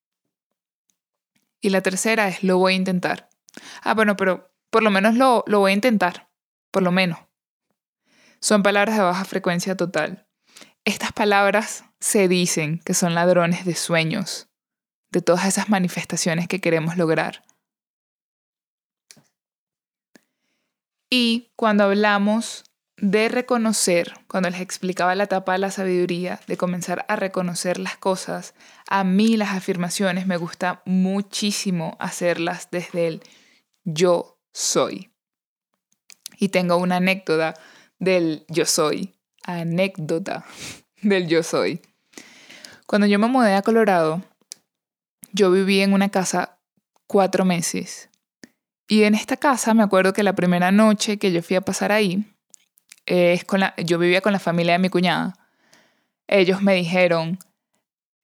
Y 1.62 1.70
la 1.70 1.82
tercera 1.82 2.28
es 2.28 2.44
lo 2.44 2.58
voy 2.58 2.74
a 2.74 2.78
intentar. 2.78 3.30
Ah, 3.82 3.94
bueno, 3.94 4.16
pero 4.16 4.52
por 4.70 4.84
lo 4.84 4.92
menos 4.92 5.16
lo, 5.16 5.44
lo 5.48 5.60
voy 5.60 5.72
a 5.72 5.76
intentar. 5.76 6.30
Por 6.72 6.84
lo 6.84 6.92
menos. 6.92 7.20
Son 8.40 8.64
palabras 8.64 8.98
de 8.98 9.04
baja 9.04 9.26
frecuencia 9.26 9.76
total. 9.76 10.28
Estas 10.86 11.12
palabras 11.12 11.84
se 12.00 12.28
dicen 12.28 12.80
que 12.80 12.94
son 12.94 13.16
ladrones 13.16 13.66
de 13.66 13.76
sueños, 13.76 14.50
de 15.12 15.22
todas 15.22 15.46
esas 15.46 15.70
manifestaciones 15.70 16.48
que 16.48 16.62
queremos 16.62 16.98
lograr. 16.98 17.44
Y 21.10 21.52
cuando 21.56 21.86
hablamos 21.86 22.64
de 22.98 23.30
reconocer, 23.30 24.14
cuando 24.28 24.50
les 24.50 24.62
explicaba 24.62 25.16
la 25.16 25.26
etapa 25.26 25.54
de 25.54 25.60
la 25.60 25.72
sabiduría, 25.72 26.40
de 26.48 26.58
comenzar 26.58 27.06
a 27.08 27.16
reconocer 27.16 27.80
las 27.80 27.98
cosas, 27.98 28.54
a 28.90 29.04
mí 29.04 29.38
las 29.38 29.52
afirmaciones 29.52 30.28
me 30.28 30.38
gusta 30.38 30.82
muchísimo 30.86 31.96
hacerlas 32.00 32.70
desde 32.72 33.08
el 33.08 33.24
yo 33.84 34.40
soy. 34.54 35.12
Y 36.40 36.50
tengo 36.50 36.78
una 36.78 36.98
anécdota 36.98 37.54
del 38.00 38.46
yo 38.50 38.66
soy 38.66 39.18
anécdota 39.48 40.46
del 41.02 41.28
yo 41.28 41.42
soy. 41.42 41.82
Cuando 42.86 43.08
yo 43.08 43.18
me 43.18 43.28
mudé 43.28 43.56
a 43.56 43.64
Colorado, 43.64 44.24
yo 45.32 45.52
viví 45.52 45.82
en 45.82 45.94
una 45.94 46.10
casa 46.10 46.60
cuatro 47.08 47.46
meses. 47.46 48.10
Y 48.88 49.04
en 49.04 49.16
esta 49.16 49.36
casa 49.36 49.74
me 49.74 49.84
acuerdo 49.84 50.14
que 50.14 50.24
la 50.24 50.36
primera 50.36 50.72
noche 50.72 51.18
que 51.18 51.32
yo 51.32 51.42
fui 51.42 51.56
a 51.58 51.62
pasar 51.62 51.92
ahí, 51.92 52.26
es 53.08 53.44
con 53.46 53.62
la, 53.62 53.74
yo 53.78 53.98
vivía 53.98 54.22
con 54.22 54.34
la 54.34 54.40
familia 54.40 54.74
de 54.74 54.80
mi 54.80 54.90
cuñada. 54.90 55.34
Ellos 56.28 56.62
me 56.62 56.76
dijeron, 56.76 57.40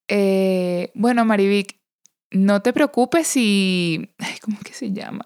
eh, 0.08 0.92
bueno, 0.94 1.26
Marivic, 1.26 1.80
no 2.32 2.62
te 2.62 2.74
preocupes 2.74 3.28
si, 3.28 4.14
¿cómo 4.42 4.60
que 4.60 4.74
se 4.74 4.92
llama? 4.92 5.26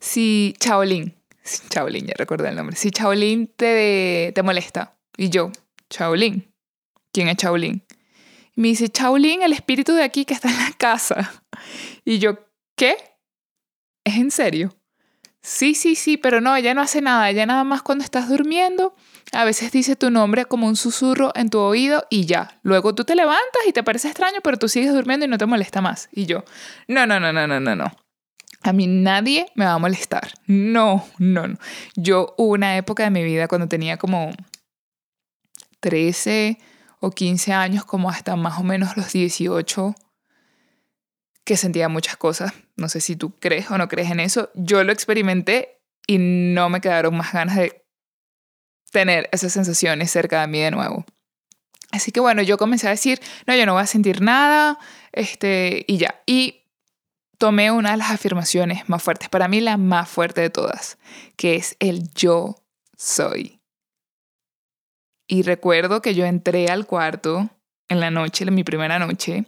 Si 0.00 0.54
Chaolín, 0.58 1.14
Chaolín, 1.68 2.06
ya 2.06 2.14
recordé 2.16 2.48
el 2.48 2.56
nombre, 2.56 2.76
si 2.76 2.90
Chaolín 2.90 3.48
te, 3.56 4.32
te 4.34 4.42
molesta. 4.42 4.96
Y 5.16 5.28
yo, 5.28 5.50
Shaolin. 5.90 6.48
¿Quién 7.12 7.28
es 7.28 7.36
Shaolin? 7.36 7.84
Y 8.56 8.60
me 8.60 8.68
dice, 8.68 8.90
Shaolin, 8.92 9.42
el 9.42 9.52
espíritu 9.52 9.92
de 9.92 10.02
aquí 10.02 10.24
que 10.24 10.34
está 10.34 10.48
en 10.48 10.58
la 10.58 10.72
casa. 10.78 11.42
Y 12.04 12.18
yo, 12.18 12.38
¿qué? 12.76 12.96
¿Es 14.04 14.16
en 14.16 14.30
serio? 14.30 14.74
Sí, 15.42 15.74
sí, 15.74 15.96
sí, 15.96 16.16
pero 16.16 16.40
no, 16.40 16.54
ella 16.54 16.72
no 16.72 16.80
hace 16.80 17.00
nada. 17.00 17.28
Ella 17.28 17.46
nada 17.46 17.64
más 17.64 17.82
cuando 17.82 18.04
estás 18.04 18.28
durmiendo, 18.28 18.94
a 19.32 19.44
veces 19.44 19.72
dice 19.72 19.96
tu 19.96 20.10
nombre 20.10 20.44
como 20.44 20.68
un 20.68 20.76
susurro 20.76 21.32
en 21.34 21.50
tu 21.50 21.58
oído 21.58 22.06
y 22.10 22.26
ya. 22.26 22.60
Luego 22.62 22.94
tú 22.94 23.04
te 23.04 23.16
levantas 23.16 23.62
y 23.66 23.72
te 23.72 23.82
parece 23.82 24.08
extraño, 24.08 24.38
pero 24.42 24.56
tú 24.56 24.68
sigues 24.68 24.92
durmiendo 24.92 25.26
y 25.26 25.28
no 25.28 25.38
te 25.38 25.46
molesta 25.46 25.80
más. 25.80 26.08
Y 26.12 26.26
yo, 26.26 26.44
no, 26.86 27.06
no, 27.06 27.18
no, 27.18 27.32
no, 27.32 27.48
no, 27.48 27.58
no, 27.58 27.74
no. 27.74 27.86
A 28.62 28.72
mí 28.72 28.86
nadie 28.86 29.46
me 29.56 29.64
va 29.64 29.72
a 29.72 29.78
molestar. 29.78 30.32
No, 30.46 31.04
no, 31.18 31.48
no. 31.48 31.58
Yo 31.96 32.34
hubo 32.38 32.52
una 32.52 32.76
época 32.76 33.02
de 33.02 33.10
mi 33.10 33.24
vida 33.24 33.48
cuando 33.48 33.66
tenía 33.66 33.96
como 33.96 34.30
13 35.80 36.58
o 37.00 37.10
15 37.10 37.52
años 37.52 37.84
como 37.84 38.08
hasta 38.10 38.36
más 38.36 38.60
o 38.60 38.62
menos 38.62 38.96
los 38.96 39.12
18 39.12 39.96
que 41.44 41.56
sentía 41.56 41.88
muchas 41.88 42.16
cosas. 42.16 42.52
No 42.76 42.88
sé 42.88 43.00
si 43.00 43.16
tú 43.16 43.38
crees 43.38 43.70
o 43.70 43.78
no 43.78 43.88
crees 43.88 44.10
en 44.10 44.20
eso. 44.20 44.50
Yo 44.54 44.84
lo 44.84 44.92
experimenté 44.92 45.80
y 46.06 46.18
no 46.18 46.68
me 46.68 46.80
quedaron 46.80 47.16
más 47.16 47.32
ganas 47.32 47.56
de 47.56 47.84
tener 48.90 49.28
esas 49.32 49.52
sensaciones 49.52 50.10
cerca 50.10 50.40
de 50.42 50.46
mí 50.46 50.60
de 50.60 50.70
nuevo. 50.70 51.04
Así 51.90 52.10
que 52.10 52.20
bueno, 52.20 52.42
yo 52.42 52.56
comencé 52.56 52.86
a 52.86 52.90
decir, 52.90 53.20
no, 53.46 53.54
yo 53.54 53.66
no 53.66 53.74
voy 53.74 53.82
a 53.82 53.86
sentir 53.86 54.22
nada, 54.22 54.78
este, 55.12 55.84
y 55.86 55.98
ya. 55.98 56.22
Y 56.26 56.62
tomé 57.38 57.70
una 57.70 57.90
de 57.90 57.96
las 57.98 58.10
afirmaciones 58.10 58.88
más 58.88 59.02
fuertes, 59.02 59.28
para 59.28 59.48
mí 59.48 59.60
la 59.60 59.76
más 59.76 60.08
fuerte 60.08 60.40
de 60.40 60.48
todas, 60.48 60.98
que 61.36 61.56
es 61.56 61.76
el 61.80 62.10
yo 62.14 62.64
soy. 62.96 63.60
Y 65.26 65.42
recuerdo 65.42 66.00
que 66.00 66.14
yo 66.14 66.24
entré 66.24 66.68
al 66.68 66.86
cuarto 66.86 67.50
en 67.88 68.00
la 68.00 68.10
noche, 68.10 68.44
en 68.44 68.54
mi 68.54 68.64
primera 68.64 68.98
noche, 68.98 69.44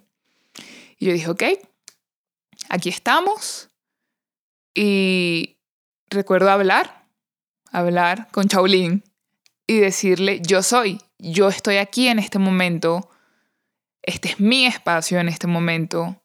y 0.99 1.07
yo 1.07 1.13
dije, 1.13 1.31
ok, 1.31 1.43
aquí 2.69 2.89
estamos. 2.89 3.71
Y 4.75 5.59
recuerdo 6.11 6.51
hablar, 6.51 7.07
hablar 7.71 8.29
con 8.33 8.49
Chaulín 8.49 9.05
y 9.67 9.79
decirle, 9.79 10.41
yo 10.41 10.63
soy, 10.63 11.01
yo 11.19 11.49
estoy 11.49 11.77
aquí 11.77 12.09
en 12.09 12.19
este 12.19 12.39
momento, 12.39 13.11
este 14.03 14.31
es 14.31 14.41
mi 14.41 14.67
espacio 14.67 15.19
en 15.21 15.29
este 15.29 15.47
momento, 15.47 16.23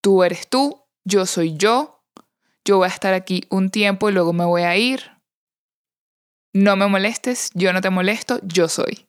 tú 0.00 0.22
eres 0.22 0.48
tú, 0.48 0.84
yo 1.04 1.26
soy 1.26 1.56
yo, 1.56 2.04
yo 2.64 2.76
voy 2.76 2.86
a 2.86 2.92
estar 2.92 3.14
aquí 3.14 3.44
un 3.48 3.70
tiempo 3.70 4.08
y 4.08 4.12
luego 4.12 4.32
me 4.32 4.44
voy 4.44 4.62
a 4.62 4.76
ir, 4.76 5.10
no 6.52 6.76
me 6.76 6.86
molestes, 6.86 7.50
yo 7.54 7.72
no 7.72 7.80
te 7.80 7.90
molesto, 7.90 8.40
yo 8.42 8.68
soy. 8.68 9.06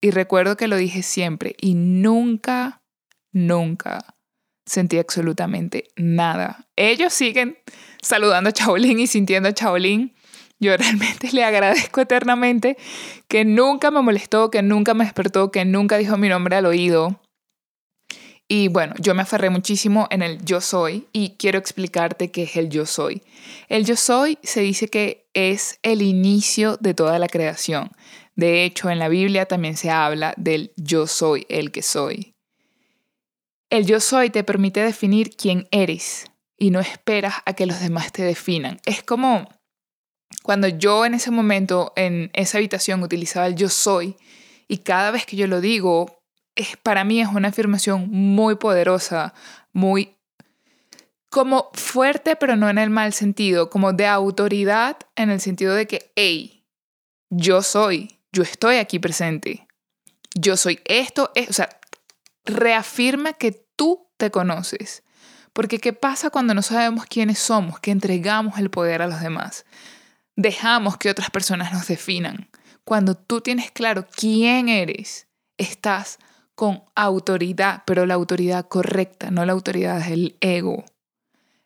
Y 0.00 0.10
recuerdo 0.10 0.56
que 0.56 0.68
lo 0.68 0.76
dije 0.76 1.02
siempre 1.02 1.56
y 1.58 1.74
nunca, 1.74 2.82
nunca 3.32 4.15
sentí 4.66 4.98
absolutamente 4.98 5.88
nada. 5.96 6.66
Ellos 6.76 7.14
siguen 7.14 7.56
saludando 8.02 8.50
a 8.50 8.52
Chaolín 8.52 9.00
y 9.00 9.06
sintiendo 9.06 9.50
a. 9.52 10.14
Yo 10.58 10.76
realmente 10.76 11.30
le 11.32 11.44
agradezco 11.44 12.00
eternamente 12.00 12.76
que 13.28 13.44
nunca 13.44 13.90
me 13.90 14.02
molestó, 14.02 14.50
que 14.50 14.62
nunca 14.62 14.94
me 14.94 15.04
despertó, 15.04 15.50
que 15.50 15.64
nunca 15.64 15.96
dijo 15.96 16.16
mi 16.18 16.28
nombre 16.28 16.56
al 16.56 16.66
oído. 16.66 17.22
Y 18.48 18.68
bueno, 18.68 18.94
yo 19.00 19.12
me 19.14 19.22
aferré 19.22 19.50
muchísimo 19.50 20.06
en 20.10 20.22
el 20.22 20.44
yo 20.44 20.60
soy 20.60 21.08
y 21.12 21.30
quiero 21.36 21.58
explicarte 21.58 22.30
qué 22.30 22.44
es 22.44 22.56
el 22.56 22.68
yo 22.68 22.86
soy. 22.86 23.22
El 23.68 23.84
yo 23.84 23.96
soy 23.96 24.38
se 24.44 24.60
dice 24.60 24.86
que 24.86 25.28
es 25.34 25.80
el 25.82 26.00
inicio 26.00 26.76
de 26.76 26.94
toda 26.94 27.18
la 27.18 27.26
creación. 27.26 27.90
De 28.36 28.64
hecho, 28.64 28.88
en 28.88 29.00
la 29.00 29.08
Biblia 29.08 29.46
también 29.46 29.76
se 29.76 29.90
habla 29.90 30.32
del 30.36 30.72
yo 30.76 31.08
soy, 31.08 31.44
el 31.48 31.72
que 31.72 31.82
soy. 31.82 32.35
El 33.70 33.86
yo 33.86 34.00
soy 34.00 34.30
te 34.30 34.44
permite 34.44 34.80
definir 34.80 35.36
quién 35.36 35.66
eres 35.70 36.26
y 36.56 36.70
no 36.70 36.80
esperas 36.80 37.34
a 37.44 37.54
que 37.54 37.66
los 37.66 37.80
demás 37.80 38.12
te 38.12 38.22
definan. 38.22 38.80
Es 38.86 39.02
como 39.02 39.48
cuando 40.42 40.68
yo 40.68 41.04
en 41.04 41.14
ese 41.14 41.30
momento 41.30 41.92
en 41.96 42.30
esa 42.32 42.58
habitación 42.58 43.02
utilizaba 43.02 43.46
el 43.46 43.56
yo 43.56 43.68
soy 43.68 44.16
y 44.68 44.78
cada 44.78 45.10
vez 45.10 45.26
que 45.26 45.36
yo 45.36 45.46
lo 45.46 45.60
digo 45.60 46.22
es, 46.54 46.76
para 46.76 47.04
mí 47.04 47.20
es 47.20 47.28
una 47.28 47.48
afirmación 47.48 48.08
muy 48.10 48.56
poderosa, 48.56 49.34
muy 49.72 50.16
como 51.28 51.70
fuerte, 51.74 52.36
pero 52.36 52.56
no 52.56 52.70
en 52.70 52.78
el 52.78 52.88
mal 52.88 53.12
sentido, 53.12 53.68
como 53.68 53.92
de 53.92 54.06
autoridad 54.06 54.96
en 55.16 55.28
el 55.28 55.40
sentido 55.40 55.74
de 55.74 55.86
que, 55.86 56.12
hey, 56.16 56.64
yo 57.28 57.62
soy, 57.62 58.20
yo 58.32 58.42
estoy 58.42 58.76
aquí 58.76 58.98
presente, 58.98 59.66
yo 60.34 60.56
soy 60.56 60.80
esto, 60.86 61.32
es, 61.34 61.50
o 61.50 61.52
sea, 61.52 61.68
reafirma 62.46 63.34
que 63.34 63.52
tú 63.76 64.08
te 64.16 64.30
conoces. 64.30 65.02
Porque 65.52 65.78
¿qué 65.78 65.92
pasa 65.92 66.30
cuando 66.30 66.54
no 66.54 66.62
sabemos 66.62 67.06
quiénes 67.06 67.38
somos, 67.38 67.80
que 67.80 67.90
entregamos 67.90 68.58
el 68.58 68.70
poder 68.70 69.02
a 69.02 69.06
los 69.06 69.20
demás? 69.20 69.64
Dejamos 70.36 70.96
que 70.96 71.10
otras 71.10 71.30
personas 71.30 71.72
nos 71.72 71.86
definan. 71.86 72.48
Cuando 72.84 73.16
tú 73.16 73.40
tienes 73.40 73.70
claro 73.70 74.06
quién 74.06 74.68
eres, 74.68 75.28
estás 75.56 76.18
con 76.54 76.84
autoridad, 76.94 77.82
pero 77.86 78.06
la 78.06 78.14
autoridad 78.14 78.68
correcta, 78.68 79.30
no 79.30 79.44
la 79.44 79.52
autoridad 79.52 80.06
del 80.06 80.36
ego. 80.40 80.84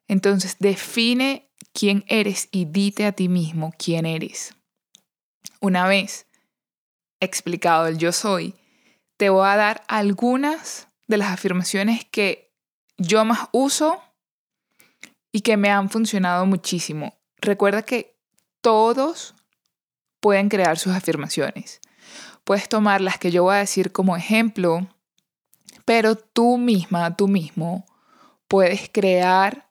Entonces 0.08 0.56
define 0.58 1.50
quién 1.72 2.04
eres 2.08 2.48
y 2.50 2.64
dite 2.64 3.06
a 3.06 3.12
ti 3.12 3.28
mismo 3.28 3.72
quién 3.78 4.06
eres. 4.06 4.54
Una 5.60 5.86
vez 5.86 6.26
explicado 7.20 7.86
el 7.86 7.98
yo 7.98 8.12
soy, 8.12 8.54
te 9.20 9.28
voy 9.28 9.46
a 9.46 9.56
dar 9.56 9.82
algunas 9.86 10.88
de 11.06 11.18
las 11.18 11.28
afirmaciones 11.28 12.06
que 12.06 12.54
yo 12.96 13.22
más 13.26 13.50
uso 13.52 14.02
y 15.30 15.42
que 15.42 15.58
me 15.58 15.68
han 15.68 15.90
funcionado 15.90 16.46
muchísimo. 16.46 17.18
Recuerda 17.36 17.82
que 17.82 18.16
todos 18.62 19.34
pueden 20.20 20.48
crear 20.48 20.78
sus 20.78 20.94
afirmaciones. 20.94 21.82
Puedes 22.44 22.70
tomar 22.70 23.02
las 23.02 23.18
que 23.18 23.30
yo 23.30 23.42
voy 23.42 23.56
a 23.56 23.58
decir 23.58 23.92
como 23.92 24.16
ejemplo, 24.16 24.88
pero 25.84 26.16
tú 26.16 26.56
misma, 26.56 27.14
tú 27.14 27.28
mismo, 27.28 27.84
puedes 28.48 28.88
crear 28.90 29.68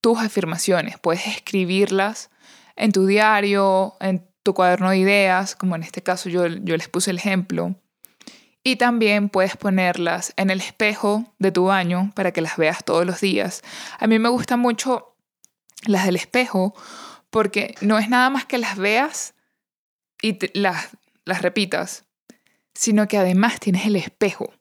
tus 0.00 0.18
afirmaciones, 0.18 0.98
puedes 0.98 1.28
escribirlas 1.28 2.28
en 2.74 2.90
tu 2.90 3.06
diario, 3.06 3.94
en 4.00 4.28
tu 4.42 4.52
cuaderno 4.52 4.90
de 4.90 4.98
ideas, 4.98 5.54
como 5.54 5.76
en 5.76 5.84
este 5.84 6.02
caso 6.02 6.28
yo, 6.28 6.48
yo 6.48 6.76
les 6.76 6.88
puse 6.88 7.12
el 7.12 7.18
ejemplo. 7.18 7.76
Y 8.64 8.76
también 8.76 9.28
puedes 9.28 9.56
ponerlas 9.56 10.32
en 10.36 10.50
el 10.50 10.60
espejo 10.60 11.24
de 11.38 11.50
tu 11.50 11.64
baño 11.64 12.12
para 12.14 12.32
que 12.32 12.40
las 12.40 12.56
veas 12.56 12.84
todos 12.84 13.04
los 13.04 13.20
días. 13.20 13.62
A 13.98 14.06
mí 14.06 14.18
me 14.18 14.28
gustan 14.28 14.60
mucho 14.60 15.16
las 15.84 16.06
del 16.06 16.16
espejo 16.16 16.74
porque 17.30 17.74
no 17.80 17.98
es 17.98 18.08
nada 18.08 18.30
más 18.30 18.44
que 18.44 18.58
las 18.58 18.76
veas 18.76 19.34
y 20.20 20.38
las, 20.58 20.90
las 21.24 21.42
repitas, 21.42 22.04
sino 22.74 23.08
que 23.08 23.18
además 23.18 23.58
tienes 23.58 23.86
el 23.86 23.96
espejo. 23.96 24.52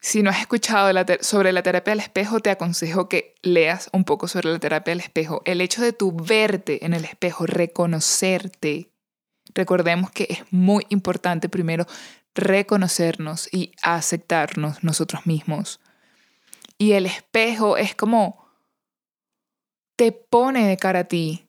Si 0.00 0.22
no 0.22 0.30
has 0.30 0.40
escuchado 0.40 0.92
sobre 1.20 1.52
la 1.52 1.62
terapia 1.62 1.90
del 1.90 2.00
espejo, 2.00 2.38
te 2.38 2.50
aconsejo 2.50 3.08
que 3.08 3.34
leas 3.42 3.90
un 3.92 4.04
poco 4.04 4.28
sobre 4.28 4.52
la 4.52 4.60
terapia 4.60 4.92
del 4.92 5.00
espejo. 5.00 5.42
El 5.44 5.60
hecho 5.60 5.82
de 5.82 5.92
tu 5.92 6.12
verte 6.12 6.84
en 6.86 6.94
el 6.94 7.04
espejo, 7.04 7.46
reconocerte. 7.46 8.92
Recordemos 9.54 10.12
que 10.12 10.28
es 10.30 10.44
muy 10.52 10.86
importante 10.90 11.48
primero 11.48 11.86
reconocernos 12.38 13.48
y 13.52 13.72
aceptarnos 13.82 14.82
nosotros 14.82 15.26
mismos. 15.26 15.80
Y 16.78 16.92
el 16.92 17.06
espejo 17.06 17.76
es 17.76 17.94
como 17.94 18.46
te 19.96 20.12
pone 20.12 20.66
de 20.68 20.76
cara 20.76 21.00
a 21.00 21.04
ti, 21.04 21.48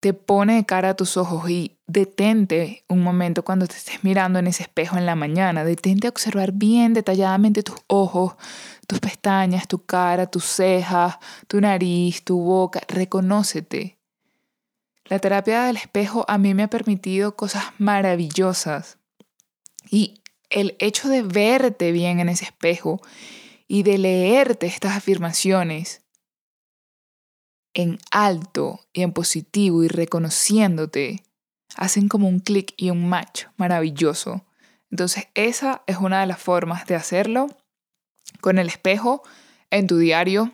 te 0.00 0.14
pone 0.14 0.54
de 0.54 0.64
cara 0.64 0.90
a 0.90 0.94
tus 0.94 1.18
ojos 1.18 1.50
y 1.50 1.78
detente 1.86 2.84
un 2.88 3.02
momento 3.02 3.44
cuando 3.44 3.66
te 3.66 3.76
estés 3.76 4.02
mirando 4.02 4.38
en 4.38 4.46
ese 4.46 4.62
espejo 4.62 4.96
en 4.96 5.04
la 5.04 5.14
mañana, 5.14 5.64
detente 5.64 6.06
a 6.06 6.10
observar 6.10 6.52
bien 6.52 6.94
detalladamente 6.94 7.62
tus 7.62 7.76
ojos, 7.86 8.36
tus 8.86 9.00
pestañas, 9.00 9.68
tu 9.68 9.84
cara, 9.84 10.26
tus 10.26 10.44
cejas, 10.44 11.18
tu 11.46 11.60
nariz, 11.60 12.24
tu 12.24 12.40
boca, 12.40 12.80
reconócete. 12.88 13.98
La 15.04 15.18
terapia 15.18 15.64
del 15.64 15.76
espejo 15.76 16.24
a 16.28 16.38
mí 16.38 16.54
me 16.54 16.62
ha 16.62 16.70
permitido 16.70 17.36
cosas 17.36 17.64
maravillosas 17.76 18.96
y 19.90 20.19
el 20.50 20.76
hecho 20.78 21.08
de 21.08 21.22
verte 21.22 21.92
bien 21.92 22.20
en 22.20 22.28
ese 22.28 22.44
espejo 22.44 23.00
y 23.66 23.82
de 23.84 23.98
leerte 23.98 24.66
estas 24.66 24.96
afirmaciones 24.96 26.02
en 27.74 27.98
alto 28.10 28.80
y 28.92 29.02
en 29.02 29.12
positivo 29.12 29.84
y 29.84 29.88
reconociéndote, 29.88 31.22
hacen 31.76 32.08
como 32.08 32.28
un 32.28 32.40
clic 32.40 32.74
y 32.76 32.90
un 32.90 33.08
match 33.08 33.44
maravilloso. 33.56 34.44
Entonces 34.90 35.28
esa 35.34 35.82
es 35.86 35.98
una 35.98 36.20
de 36.20 36.26
las 36.26 36.40
formas 36.40 36.86
de 36.86 36.96
hacerlo 36.96 37.46
con 38.40 38.58
el 38.58 38.66
espejo 38.66 39.22
en 39.70 39.86
tu 39.86 39.98
diario. 39.98 40.52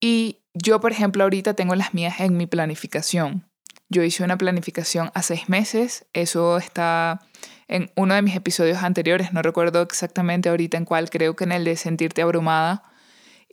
Y 0.00 0.40
yo, 0.52 0.80
por 0.80 0.92
ejemplo, 0.92 1.22
ahorita 1.22 1.54
tengo 1.54 1.74
las 1.74 1.94
mías 1.94 2.20
en 2.20 2.36
mi 2.36 2.46
planificación. 2.46 3.48
Yo 3.88 4.02
hice 4.02 4.24
una 4.24 4.36
planificación 4.36 5.10
a 5.14 5.22
seis 5.22 5.48
meses. 5.48 6.06
Eso 6.12 6.58
está 6.58 7.20
en 7.68 7.90
uno 7.96 8.14
de 8.14 8.22
mis 8.22 8.36
episodios 8.36 8.82
anteriores. 8.82 9.32
No 9.32 9.42
recuerdo 9.42 9.82
exactamente 9.82 10.48
ahorita 10.48 10.76
en 10.76 10.84
cuál. 10.84 11.10
Creo 11.10 11.36
que 11.36 11.44
en 11.44 11.52
el 11.52 11.64
de 11.64 11.76
sentirte 11.76 12.22
abrumada 12.22 12.84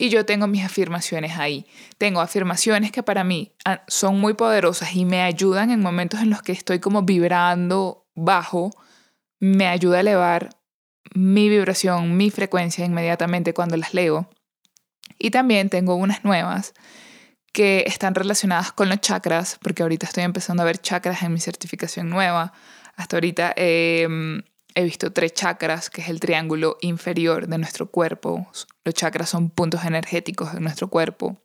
y 0.01 0.09
yo 0.09 0.25
tengo 0.25 0.47
mis 0.47 0.65
afirmaciones 0.65 1.37
ahí. 1.37 1.67
Tengo 1.99 2.21
afirmaciones 2.21 2.91
que 2.91 3.03
para 3.03 3.23
mí 3.23 3.53
ah, 3.65 3.83
son 3.87 4.19
muy 4.19 4.33
poderosas 4.33 4.95
y 4.95 5.05
me 5.05 5.21
ayudan 5.21 5.69
en 5.69 5.79
momentos 5.79 6.21
en 6.21 6.31
los 6.31 6.41
que 6.41 6.51
estoy 6.53 6.79
como 6.79 7.03
vibrando 7.03 8.07
bajo, 8.15 8.71
me 9.39 9.67
ayuda 9.67 9.97
a 9.97 9.99
elevar 9.99 10.49
mi 11.13 11.49
vibración, 11.49 12.17
mi 12.17 12.31
frecuencia 12.31 12.83
inmediatamente 12.83 13.53
cuando 13.53 13.77
las 13.77 13.93
leo. 13.93 14.27
Y 15.19 15.29
también 15.29 15.69
tengo 15.69 15.93
unas 15.93 16.23
nuevas 16.23 16.73
que 17.53 17.83
están 17.85 18.15
relacionadas 18.15 18.71
con 18.71 18.89
los 18.89 19.01
chakras, 19.01 19.59
porque 19.61 19.83
ahorita 19.83 20.07
estoy 20.07 20.23
empezando 20.23 20.63
a 20.63 20.65
ver 20.65 20.79
chakras 20.79 21.21
en 21.21 21.33
mi 21.33 21.39
certificación 21.39 22.09
nueva. 22.09 22.53
Hasta 23.01 23.15
ahorita 23.15 23.53
eh, 23.55 24.07
he 24.75 24.83
visto 24.83 25.11
tres 25.11 25.33
chakras, 25.33 25.89
que 25.89 26.01
es 26.01 26.09
el 26.09 26.19
triángulo 26.19 26.77
inferior 26.81 27.47
de 27.47 27.57
nuestro 27.57 27.89
cuerpo. 27.89 28.47
Los 28.85 28.93
chakras 28.93 29.27
son 29.27 29.49
puntos 29.49 29.83
energéticos 29.85 30.53
de 30.53 30.59
nuestro 30.59 30.87
cuerpo. 30.87 31.41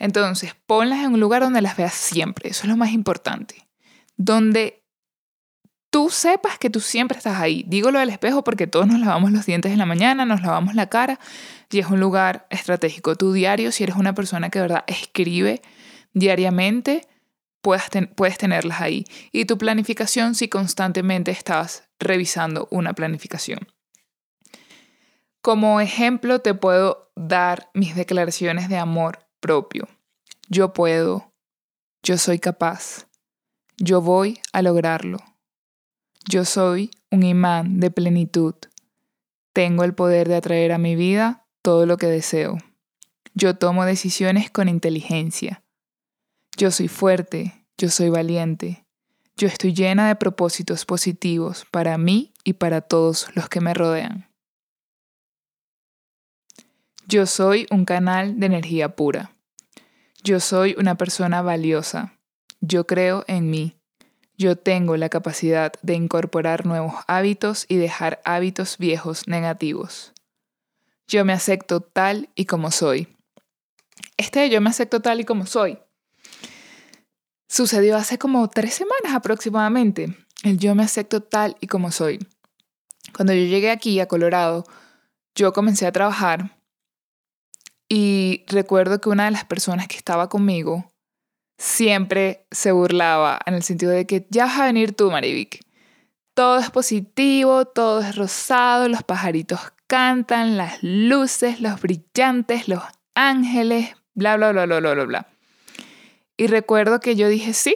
Entonces, 0.00 0.56
ponlas 0.66 1.04
en 1.04 1.14
un 1.14 1.20
lugar 1.20 1.42
donde 1.42 1.62
las 1.62 1.76
veas 1.76 1.94
siempre. 1.94 2.50
Eso 2.50 2.64
es 2.64 2.68
lo 2.68 2.76
más 2.76 2.90
importante. 2.90 3.68
Donde 4.16 4.82
tú 5.90 6.10
sepas 6.10 6.58
que 6.58 6.68
tú 6.68 6.80
siempre 6.80 7.16
estás 7.16 7.38
ahí. 7.38 7.64
Digo 7.68 7.92
lo 7.92 8.00
del 8.00 8.10
espejo 8.10 8.42
porque 8.42 8.66
todos 8.66 8.88
nos 8.88 8.98
lavamos 8.98 9.30
los 9.30 9.46
dientes 9.46 9.70
en 9.70 9.78
la 9.78 9.86
mañana, 9.86 10.24
nos 10.24 10.42
lavamos 10.42 10.74
la 10.74 10.88
cara 10.88 11.20
y 11.70 11.78
es 11.78 11.86
un 11.86 12.00
lugar 12.00 12.48
estratégico. 12.50 13.14
Tu 13.14 13.32
diario, 13.32 13.70
si 13.70 13.84
eres 13.84 13.94
una 13.94 14.16
persona 14.16 14.50
que 14.50 14.60
verdad 14.60 14.82
escribe 14.88 15.62
diariamente, 16.12 17.06
puedes, 17.60 17.84
puedes 18.16 18.38
tenerlas 18.38 18.80
ahí. 18.80 19.04
Y 19.32 19.44
tu 19.44 19.58
planificación 19.58 20.34
si 20.34 20.48
constantemente 20.48 21.30
estás 21.30 21.84
revisando 21.98 22.68
una 22.70 22.92
planificación. 22.92 23.68
Como 25.42 25.80
ejemplo 25.80 26.40
te 26.40 26.54
puedo 26.54 27.10
dar 27.16 27.70
mis 27.74 27.94
declaraciones 27.94 28.68
de 28.68 28.76
amor 28.76 29.26
propio. 29.40 29.88
Yo 30.48 30.72
puedo, 30.72 31.32
yo 32.02 32.18
soy 32.18 32.38
capaz, 32.38 33.06
yo 33.78 34.02
voy 34.02 34.40
a 34.52 34.60
lograrlo. 34.62 35.18
Yo 36.28 36.44
soy 36.44 36.90
un 37.10 37.22
imán 37.22 37.80
de 37.80 37.90
plenitud. 37.90 38.54
Tengo 39.54 39.84
el 39.84 39.94
poder 39.94 40.28
de 40.28 40.36
atraer 40.36 40.72
a 40.72 40.78
mi 40.78 40.94
vida 40.94 41.46
todo 41.62 41.86
lo 41.86 41.96
que 41.96 42.06
deseo. 42.06 42.58
Yo 43.34 43.56
tomo 43.56 43.86
decisiones 43.86 44.50
con 44.50 44.68
inteligencia. 44.68 45.62
Yo 46.56 46.70
soy 46.70 46.88
fuerte, 46.88 47.54
yo 47.78 47.88
soy 47.88 48.10
valiente. 48.10 48.84
Yo 49.36 49.48
estoy 49.48 49.72
llena 49.72 50.08
de 50.08 50.16
propósitos 50.16 50.84
positivos 50.84 51.64
para 51.70 51.96
mí 51.96 52.34
y 52.44 52.54
para 52.54 52.82
todos 52.82 53.28
los 53.34 53.48
que 53.48 53.60
me 53.60 53.72
rodean. 53.72 54.28
Yo 57.06 57.24
soy 57.24 57.66
un 57.70 57.86
canal 57.86 58.38
de 58.38 58.46
energía 58.46 58.94
pura. 58.94 59.34
Yo 60.22 60.40
soy 60.40 60.74
una 60.78 60.96
persona 60.96 61.40
valiosa. 61.40 62.18
Yo 62.60 62.86
creo 62.86 63.24
en 63.26 63.48
mí. 63.48 63.76
Yo 64.36 64.56
tengo 64.56 64.96
la 64.96 65.08
capacidad 65.08 65.72
de 65.80 65.94
incorporar 65.94 66.66
nuevos 66.66 66.94
hábitos 67.06 67.64
y 67.68 67.76
dejar 67.76 68.20
hábitos 68.24 68.76
viejos 68.76 69.26
negativos. 69.26 70.12
Yo 71.08 71.24
me 71.24 71.32
acepto 71.32 71.80
tal 71.80 72.28
y 72.34 72.44
como 72.44 72.70
soy. 72.70 73.08
Este 74.18 74.50
yo 74.50 74.60
me 74.60 74.68
acepto 74.68 75.00
tal 75.00 75.20
y 75.20 75.24
como 75.24 75.46
soy 75.46 75.78
sucedió 77.50 77.96
hace 77.96 78.16
como 78.16 78.48
tres 78.48 78.74
semanas 78.74 79.12
aproximadamente. 79.12 80.16
El 80.44 80.58
yo 80.58 80.74
me 80.74 80.84
acepto 80.84 81.20
tal 81.22 81.56
y 81.60 81.66
como 81.66 81.90
soy. 81.90 82.26
Cuando 83.12 83.34
yo 83.34 83.44
llegué 83.44 83.70
aquí 83.70 83.98
a 83.98 84.06
Colorado, 84.06 84.64
yo 85.34 85.52
comencé 85.52 85.86
a 85.86 85.92
trabajar 85.92 86.56
y 87.88 88.44
recuerdo 88.46 89.00
que 89.00 89.08
una 89.08 89.24
de 89.24 89.32
las 89.32 89.44
personas 89.44 89.88
que 89.88 89.96
estaba 89.96 90.28
conmigo 90.28 90.90
siempre 91.58 92.46
se 92.52 92.70
burlaba 92.72 93.40
en 93.44 93.54
el 93.54 93.64
sentido 93.64 93.90
de 93.90 94.06
que 94.06 94.26
ya 94.30 94.46
vas 94.46 94.60
a 94.60 94.66
venir 94.66 94.94
tú, 94.94 95.10
Marivic. 95.10 95.60
Todo 96.34 96.58
es 96.58 96.70
positivo, 96.70 97.64
todo 97.64 98.00
es 98.00 98.14
rosado, 98.16 98.88
los 98.88 99.02
pajaritos 99.02 99.60
cantan, 99.88 100.56
las 100.56 100.80
luces, 100.82 101.60
los 101.60 101.80
brillantes, 101.80 102.68
los 102.68 102.84
ángeles, 103.16 103.96
bla, 104.14 104.36
bla, 104.36 104.52
bla, 104.52 104.66
bla, 104.66 104.78
bla, 104.78 104.94
bla, 104.94 105.04
bla. 105.04 105.29
Y 106.40 106.46
recuerdo 106.46 107.00
que 107.00 107.16
yo 107.16 107.28
dije, 107.28 107.52
sí, 107.52 107.74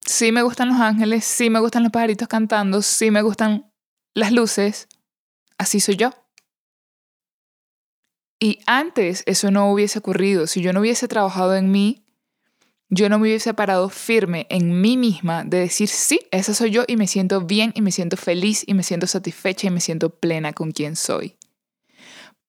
sí 0.00 0.30
me 0.30 0.42
gustan 0.42 0.68
los 0.68 0.78
ángeles, 0.78 1.24
sí 1.24 1.50
me 1.50 1.58
gustan 1.58 1.82
los 1.82 1.90
pajaritos 1.90 2.28
cantando, 2.28 2.82
sí 2.82 3.10
me 3.10 3.20
gustan 3.20 3.68
las 4.14 4.30
luces, 4.30 4.86
así 5.58 5.80
soy 5.80 5.96
yo. 5.96 6.10
Y 8.38 8.60
antes 8.68 9.24
eso 9.26 9.50
no 9.50 9.72
hubiese 9.72 9.98
ocurrido, 9.98 10.46
si 10.46 10.62
yo 10.62 10.72
no 10.72 10.78
hubiese 10.78 11.08
trabajado 11.08 11.56
en 11.56 11.72
mí, 11.72 12.06
yo 12.90 13.08
no 13.08 13.18
me 13.18 13.22
hubiese 13.22 13.54
parado 13.54 13.88
firme 13.88 14.46
en 14.48 14.80
mí 14.80 14.96
misma 14.96 15.42
de 15.42 15.58
decir, 15.58 15.88
sí, 15.88 16.20
esa 16.30 16.54
soy 16.54 16.70
yo 16.70 16.84
y 16.86 16.96
me 16.96 17.08
siento 17.08 17.40
bien 17.40 17.72
y 17.74 17.82
me 17.82 17.90
siento 17.90 18.16
feliz 18.16 18.62
y 18.68 18.74
me 18.74 18.84
siento 18.84 19.08
satisfecha 19.08 19.66
y 19.66 19.70
me 19.70 19.80
siento 19.80 20.10
plena 20.10 20.52
con 20.52 20.70
quien 20.70 20.94
soy. 20.94 21.36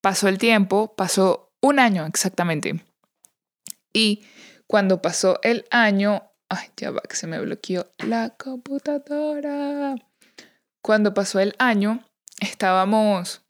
Pasó 0.01 0.27
el 0.27 0.37
tiempo, 0.37 0.93
pasó 0.95 1.51
un 1.61 1.79
año 1.79 2.05
exactamente. 2.05 2.85
Y 3.91 4.23
cuando 4.67 5.01
pasó 5.01 5.39
el 5.43 5.65
año, 5.71 6.29
ay, 6.49 6.69
ya 6.77 6.91
va 6.91 7.01
que 7.01 7.15
se 7.15 7.27
me 7.27 7.39
bloqueó 7.39 7.91
la 7.97 8.31
computadora. 8.31 9.95
Cuando 10.81 11.13
pasó 11.13 11.39
el 11.39 11.55
año, 11.57 12.03
estábamos 12.39 13.43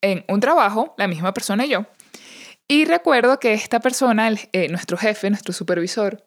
en 0.00 0.24
un 0.28 0.40
trabajo, 0.40 0.94
la 0.96 1.08
misma 1.08 1.32
persona 1.34 1.66
y 1.66 1.70
yo. 1.70 1.86
Y 2.68 2.84
recuerdo 2.84 3.38
que 3.38 3.52
esta 3.52 3.80
persona, 3.80 4.30
eh, 4.52 4.68
nuestro 4.68 4.96
jefe, 4.96 5.28
nuestro 5.28 5.52
supervisor, 5.52 6.26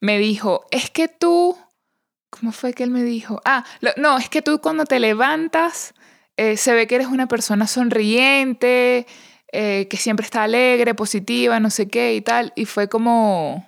me 0.00 0.18
dijo, 0.18 0.66
es 0.70 0.90
que 0.90 1.08
tú, 1.08 1.56
¿cómo 2.30 2.52
fue 2.52 2.74
que 2.74 2.82
él 2.82 2.90
me 2.90 3.02
dijo? 3.02 3.40
Ah, 3.44 3.64
no, 3.96 4.18
es 4.18 4.28
que 4.28 4.42
tú 4.42 4.60
cuando 4.60 4.84
te 4.84 5.00
levantas 5.00 5.94
eh, 6.36 6.56
se 6.56 6.72
ve 6.74 6.86
que 6.86 6.96
eres 6.96 7.06
una 7.08 7.28
persona 7.28 7.66
sonriente, 7.66 9.06
eh, 9.52 9.86
que 9.88 9.98
siempre 9.98 10.24
está 10.24 10.42
alegre, 10.42 10.94
positiva, 10.94 11.60
no 11.60 11.70
sé 11.70 11.88
qué 11.88 12.14
y 12.14 12.22
tal. 12.22 12.52
Y 12.56 12.64
fue 12.64 12.88
como, 12.88 13.66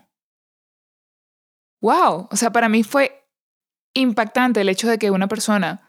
wow, 1.80 2.28
o 2.30 2.36
sea, 2.36 2.50
para 2.50 2.68
mí 2.68 2.82
fue 2.82 3.26
impactante 3.94 4.62
el 4.62 4.68
hecho 4.68 4.88
de 4.88 4.98
que 4.98 5.10
una 5.10 5.28
persona 5.28 5.88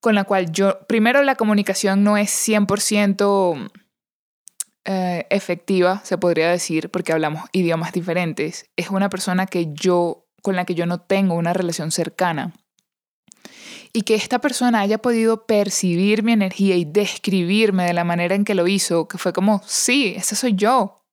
con 0.00 0.14
la 0.14 0.24
cual 0.24 0.50
yo, 0.52 0.86
primero 0.86 1.22
la 1.22 1.34
comunicación 1.34 2.04
no 2.04 2.16
es 2.16 2.30
100% 2.30 3.70
eh, 4.84 5.26
efectiva, 5.30 6.00
se 6.04 6.18
podría 6.18 6.50
decir, 6.50 6.90
porque 6.90 7.12
hablamos 7.12 7.48
idiomas 7.52 7.92
diferentes. 7.92 8.70
Es 8.76 8.90
una 8.90 9.10
persona 9.10 9.46
que 9.46 9.72
yo, 9.72 10.26
con 10.42 10.56
la 10.56 10.64
que 10.64 10.74
yo 10.74 10.86
no 10.86 11.00
tengo 11.00 11.34
una 11.34 11.52
relación 11.52 11.90
cercana. 11.90 12.54
Y 13.92 14.02
que 14.02 14.14
esta 14.14 14.40
persona 14.40 14.80
haya 14.80 14.98
podido 14.98 15.46
percibir 15.46 16.22
mi 16.22 16.32
energía 16.32 16.76
y 16.76 16.84
describirme 16.84 17.84
de 17.84 17.94
la 17.94 18.04
manera 18.04 18.34
en 18.34 18.44
que 18.44 18.54
lo 18.54 18.68
hizo, 18.68 19.08
que 19.08 19.18
fue 19.18 19.32
como, 19.32 19.62
sí, 19.66 20.14
ese 20.16 20.36
soy 20.36 20.54
yo. 20.54 21.04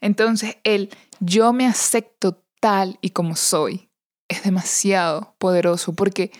Entonces, 0.00 0.56
el 0.64 0.90
yo 1.20 1.52
me 1.52 1.66
acepto 1.66 2.42
tal 2.60 2.98
y 3.00 3.10
como 3.10 3.36
soy 3.36 3.90
es 4.28 4.42
demasiado 4.42 5.34
poderoso 5.38 5.94
porque 5.94 6.32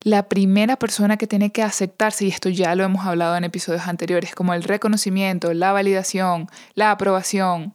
la 0.00 0.28
primera 0.28 0.76
persona 0.76 1.16
que 1.16 1.26
tiene 1.26 1.50
que 1.50 1.62
aceptarse, 1.62 2.26
y 2.26 2.28
esto 2.28 2.50
ya 2.50 2.74
lo 2.74 2.84
hemos 2.84 3.06
hablado 3.06 3.36
en 3.36 3.44
episodios 3.44 3.88
anteriores, 3.88 4.34
como 4.34 4.52
el 4.52 4.62
reconocimiento, 4.62 5.54
la 5.54 5.72
validación, 5.72 6.46
la 6.74 6.90
aprobación, 6.90 7.72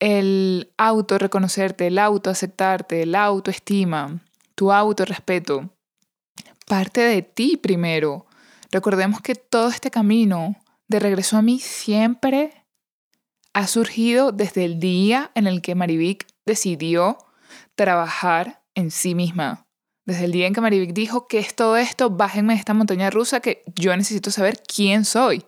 el 0.00 0.72
auto-reconocerte, 0.78 1.86
el 1.86 1.98
auto-aceptarte, 1.98 3.06
la 3.06 3.22
autoestima, 3.22 4.20
tu 4.60 4.72
autorrespeto, 4.72 5.70
parte 6.66 7.00
de 7.00 7.22
ti 7.22 7.56
primero. 7.56 8.26
Recordemos 8.70 9.22
que 9.22 9.34
todo 9.34 9.70
este 9.70 9.90
camino 9.90 10.54
de 10.86 10.98
regreso 10.98 11.38
a 11.38 11.42
mí 11.42 11.60
siempre 11.60 12.66
ha 13.54 13.66
surgido 13.66 14.32
desde 14.32 14.66
el 14.66 14.78
día 14.78 15.30
en 15.34 15.46
el 15.46 15.62
que 15.62 15.74
Marivic 15.74 16.26
decidió 16.44 17.16
trabajar 17.74 18.62
en 18.74 18.90
sí 18.90 19.14
misma 19.14 19.66
desde 20.10 20.24
el 20.24 20.32
día 20.32 20.46
en 20.46 20.54
que 20.54 20.60
Marivic 20.60 20.92
dijo 20.92 21.28
que 21.28 21.38
es 21.38 21.54
todo 21.54 21.76
esto, 21.76 22.10
bájenme 22.10 22.54
de 22.54 22.58
esta 22.58 22.74
montaña 22.74 23.10
rusa 23.10 23.40
que 23.40 23.62
yo 23.76 23.96
necesito 23.96 24.30
saber 24.30 24.60
quién 24.66 25.04
soy. 25.04 25.44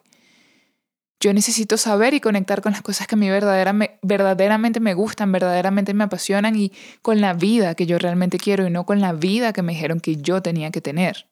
Yo 1.23 1.33
necesito 1.33 1.77
saber 1.77 2.15
y 2.15 2.21
conectar 2.21 2.63
con 2.63 2.73
las 2.73 2.83
cosas 2.83 3.07
que 3.07 3.15
a 3.15 3.19
mí 3.19 3.29
verdaderamente 3.31 4.81
me 4.81 4.93
gustan, 4.95 5.31
verdaderamente 5.31 5.95
me 5.95 6.03
apasionan 6.03 6.57
y 6.57 6.73
con 7.01 7.21
la 7.21 7.33
vida 7.33 7.77
que 7.77 7.87
yo 7.87 7.97
realmente 7.97 8.39
quiero 8.39 8.67
y 8.67 8.71
no 8.71 8.85
con 8.85 9.01
la 9.01 9.13
vida 9.13 9.53
que 9.53 9.63
me 9.63 9.73
dijeron 9.73 10.01
que 10.01 10.17
yo 10.17 10.43
tenía 10.43 10.73
que 10.73 10.81
tener. 10.81 11.29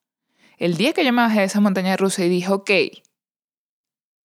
El 0.58 0.76
día 0.76 0.92
que 0.92 1.04
yo 1.04 1.12
me 1.12 1.22
bajé 1.22 1.40
de 1.40 1.46
esa 1.46 1.60
montaña 1.60 1.96
rusa 1.96 2.24
y 2.24 2.28
dije, 2.28 2.52
ok, 2.52 2.70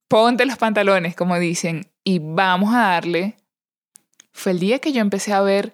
ponte 0.08 0.46
los 0.46 0.60
pantalones, 0.60 1.16
como 1.16 1.40
dicen, 1.40 1.90
y 2.04 2.20
vamos 2.20 2.72
a 2.76 2.90
darle, 2.90 3.38
fue 4.34 4.52
el 4.52 4.60
día 4.60 4.78
que 4.78 4.92
yo 4.92 5.02
empecé 5.02 5.34
a 5.34 5.42
ver 5.42 5.74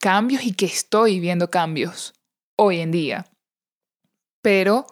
cambios 0.00 0.42
y 0.42 0.52
que 0.52 0.66
estoy 0.66 1.20
viendo 1.20 1.48
cambios 1.48 2.12
hoy 2.56 2.80
en 2.80 2.90
día. 2.90 3.24
Pero 4.42 4.84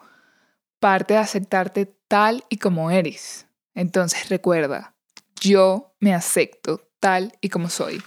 parte 0.79 1.15
de 1.15 1.19
aceptarte 1.19 1.85
tal 2.07 2.45
y 2.47 2.59
como 2.59 2.91
eres. 2.91 3.46
Entonces 3.77 4.27
recuerda, 4.29 4.95
yo 5.39 5.95
me 5.99 6.13
acepto 6.13 6.89
tal 6.99 7.37
y 7.39 7.49
como 7.49 7.69
soy. 7.69 8.01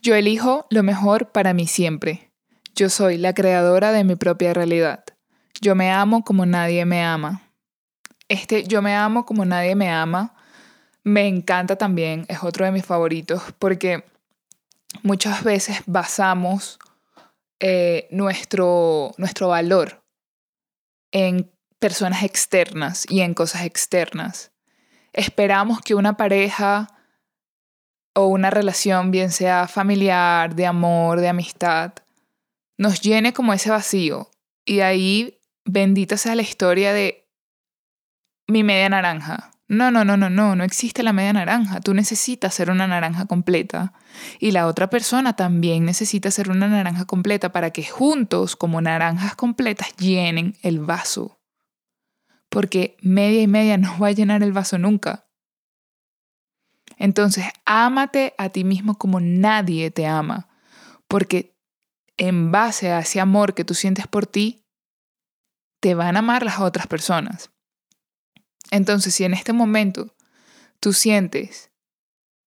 Yo 0.00 0.14
elijo 0.14 0.66
lo 0.70 0.82
mejor 0.82 1.32
para 1.32 1.52
mí 1.52 1.66
siempre. 1.66 2.32
Yo 2.74 2.88
soy 2.88 3.18
la 3.18 3.34
creadora 3.34 3.92
de 3.92 4.04
mi 4.04 4.16
propia 4.16 4.54
realidad. 4.54 5.04
Yo 5.60 5.74
me 5.74 5.92
amo 5.92 6.24
como 6.24 6.46
nadie 6.46 6.86
me 6.86 7.04
ama. 7.04 7.52
Este 8.28 8.64
yo 8.64 8.80
me 8.80 8.96
amo 8.96 9.26
como 9.26 9.44
nadie 9.44 9.74
me 9.74 9.90
ama 9.90 10.34
me 11.04 11.26
encanta 11.26 11.76
también, 11.76 12.24
es 12.28 12.42
otro 12.42 12.64
de 12.64 12.72
mis 12.72 12.86
favoritos 12.86 13.42
porque 13.58 14.04
muchas 15.02 15.42
veces 15.42 15.82
basamos 15.86 16.78
eh, 17.58 18.06
nuestro, 18.10 19.12
nuestro 19.18 19.48
valor 19.48 20.04
en 21.10 21.51
personas 21.82 22.22
externas 22.22 23.06
y 23.08 23.22
en 23.22 23.34
cosas 23.34 23.64
externas. 23.64 24.52
Esperamos 25.12 25.80
que 25.80 25.96
una 25.96 26.16
pareja 26.16 26.86
o 28.14 28.26
una 28.26 28.50
relación, 28.50 29.10
bien 29.10 29.32
sea 29.32 29.66
familiar, 29.66 30.54
de 30.54 30.64
amor, 30.64 31.20
de 31.20 31.28
amistad, 31.28 31.94
nos 32.78 33.00
llene 33.00 33.32
como 33.32 33.52
ese 33.52 33.70
vacío. 33.70 34.30
Y 34.64 34.78
ahí, 34.78 35.40
bendita 35.64 36.16
sea 36.16 36.36
la 36.36 36.42
historia 36.42 36.92
de 36.92 37.28
mi 38.46 38.62
media 38.62 38.88
naranja. 38.88 39.50
No, 39.66 39.90
no, 39.90 40.04
no, 40.04 40.16
no, 40.16 40.30
no, 40.30 40.54
no 40.54 40.62
existe 40.62 41.02
la 41.02 41.12
media 41.12 41.32
naranja. 41.32 41.80
Tú 41.80 41.94
necesitas 41.94 42.54
ser 42.54 42.70
una 42.70 42.86
naranja 42.86 43.26
completa. 43.26 43.92
Y 44.38 44.52
la 44.52 44.68
otra 44.68 44.88
persona 44.88 45.34
también 45.34 45.84
necesita 45.84 46.30
ser 46.30 46.48
una 46.48 46.68
naranja 46.68 47.06
completa 47.06 47.50
para 47.50 47.72
que 47.72 47.82
juntos, 47.82 48.54
como 48.54 48.80
naranjas 48.80 49.34
completas, 49.34 49.96
llenen 49.96 50.56
el 50.62 50.78
vaso. 50.78 51.41
Porque 52.52 52.98
media 53.00 53.40
y 53.40 53.46
media 53.46 53.78
no 53.78 53.98
va 53.98 54.08
a 54.08 54.12
llenar 54.12 54.42
el 54.42 54.52
vaso 54.52 54.76
nunca. 54.76 55.26
Entonces, 56.98 57.46
ámate 57.64 58.34
a 58.36 58.50
ti 58.50 58.62
mismo 58.62 58.98
como 58.98 59.20
nadie 59.20 59.90
te 59.90 60.06
ama. 60.06 60.50
Porque 61.08 61.56
en 62.18 62.52
base 62.52 62.92
a 62.92 62.98
ese 62.98 63.20
amor 63.20 63.54
que 63.54 63.64
tú 63.64 63.72
sientes 63.72 64.06
por 64.06 64.26
ti, 64.26 64.66
te 65.80 65.94
van 65.94 66.16
a 66.16 66.18
amar 66.18 66.44
las 66.44 66.60
otras 66.60 66.86
personas. 66.86 67.50
Entonces, 68.70 69.14
si 69.14 69.24
en 69.24 69.32
este 69.32 69.54
momento 69.54 70.14
tú 70.78 70.92
sientes 70.92 71.70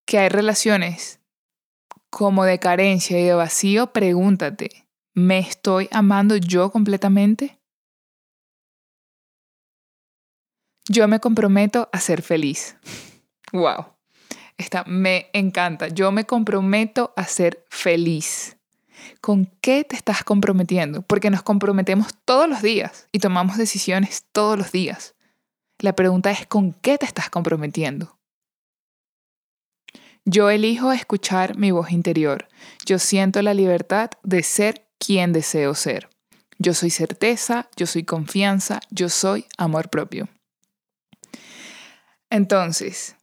que 0.06 0.20
hay 0.20 0.28
relaciones 0.28 1.18
como 2.10 2.44
de 2.44 2.60
carencia 2.60 3.18
y 3.18 3.24
de 3.24 3.34
vacío, 3.34 3.92
pregúntate, 3.92 4.86
¿me 5.14 5.40
estoy 5.40 5.88
amando 5.90 6.36
yo 6.36 6.70
completamente? 6.70 7.58
Yo 10.88 11.08
me 11.08 11.20
comprometo 11.20 11.88
a 11.92 12.00
ser 12.00 12.22
feliz. 12.22 12.76
wow. 13.52 13.86
Esta 14.58 14.84
me 14.86 15.28
encanta. 15.34 15.88
Yo 15.88 16.12
me 16.12 16.24
comprometo 16.24 17.12
a 17.16 17.24
ser 17.24 17.64
feliz. 17.68 18.56
¿Con 19.20 19.46
qué 19.60 19.84
te 19.84 19.96
estás 19.96 20.24
comprometiendo? 20.24 21.02
Porque 21.02 21.30
nos 21.30 21.42
comprometemos 21.42 22.14
todos 22.24 22.48
los 22.48 22.62
días 22.62 23.08
y 23.12 23.18
tomamos 23.18 23.58
decisiones 23.58 24.24
todos 24.32 24.56
los 24.56 24.72
días. 24.72 25.14
La 25.78 25.94
pregunta 25.94 26.30
es 26.30 26.46
¿con 26.46 26.72
qué 26.72 26.96
te 26.96 27.04
estás 27.04 27.28
comprometiendo? 27.28 28.16
Yo 30.24 30.50
elijo 30.50 30.90
escuchar 30.92 31.56
mi 31.56 31.70
voz 31.70 31.90
interior. 31.92 32.48
Yo 32.84 32.98
siento 32.98 33.42
la 33.42 33.54
libertad 33.54 34.10
de 34.22 34.42
ser 34.42 34.86
quien 34.98 35.32
deseo 35.32 35.74
ser. 35.74 36.08
Yo 36.58 36.72
soy 36.72 36.90
certeza, 36.90 37.68
yo 37.76 37.86
soy 37.86 38.04
confianza, 38.04 38.80
yo 38.90 39.08
soy 39.08 39.46
amor 39.58 39.90
propio. 39.90 40.28
Entonces, 42.36 43.16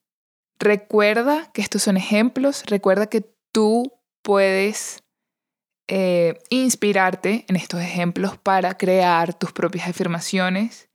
recuerda 0.58 1.52
que 1.54 1.62
estos 1.62 1.84
son 1.84 1.98
ejemplos, 1.98 2.64
recuerda 2.66 3.06
que 3.06 3.22
tú 3.52 3.94
puedes 4.24 5.04
eh, 5.88 6.40
inspirarte 6.50 7.46
en 7.48 7.56
estos 7.56 7.80
ejemplos 7.80 8.40
para 8.40 8.76
crear 8.76 9.36
tus 9.36 9.52
propias 9.52 9.88
afirmaciones. 9.88 10.90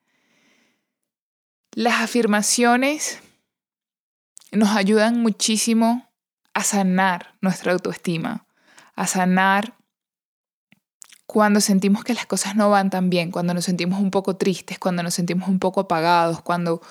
Las 1.71 2.03
afirmaciones 2.03 3.21
nos 4.51 4.71
ayudan 4.71 5.21
muchísimo 5.21 6.11
a 6.55 6.65
sanar 6.65 7.37
nuestra 7.41 7.71
autoestima, 7.71 8.49
a 8.97 9.07
sanar 9.07 9.77
cuando 11.27 11.61
sentimos 11.61 12.03
que 12.03 12.15
las 12.15 12.27
cosas 12.27 12.57
no 12.57 12.69
van 12.69 12.91
tan 12.91 13.11
bien, 13.11 13.31
cuando 13.31 13.55
nos 13.55 13.67
sentimos 13.67 14.01
un 14.01 14.11
poco 14.11 14.37
tristes, 14.37 14.81
cuando 14.81 15.05
nos 15.05 15.15
sentimos 15.15 15.49
un 15.49 15.61
poco 15.61 15.83
apagados, 15.83 16.41
cuando, 16.41 16.83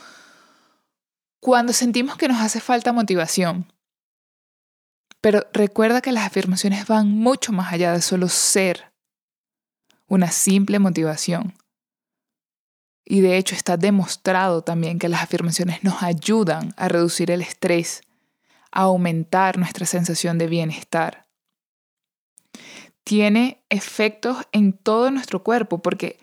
cuando 1.39 1.73
sentimos 1.73 2.17
que 2.17 2.27
nos 2.27 2.41
hace 2.41 2.59
falta 2.59 2.93
motivación. 2.93 3.71
Pero 5.21 5.45
recuerda 5.53 6.01
que 6.01 6.11
las 6.11 6.25
afirmaciones 6.25 6.87
van 6.87 7.09
mucho 7.09 7.51
más 7.51 7.73
allá 7.73 7.91
de 7.93 8.01
solo 8.01 8.29
ser 8.29 8.93
una 10.07 10.31
simple 10.31 10.79
motivación. 10.79 11.53
Y 13.03 13.21
de 13.21 13.37
hecho 13.37 13.55
está 13.55 13.77
demostrado 13.77 14.63
también 14.63 14.99
que 14.99 15.09
las 15.09 15.23
afirmaciones 15.23 15.83
nos 15.83 16.03
ayudan 16.03 16.73
a 16.77 16.89
reducir 16.89 17.31
el 17.31 17.41
estrés, 17.41 18.01
a 18.71 18.81
aumentar 18.81 19.57
nuestra 19.57 19.85
sensación 19.85 20.37
de 20.37 20.47
bienestar. 20.47 21.25
Tiene 23.03 23.63
efectos 23.69 24.45
en 24.51 24.73
todo 24.73 25.09
nuestro 25.11 25.41
cuerpo 25.41 25.81
porque 25.81 26.19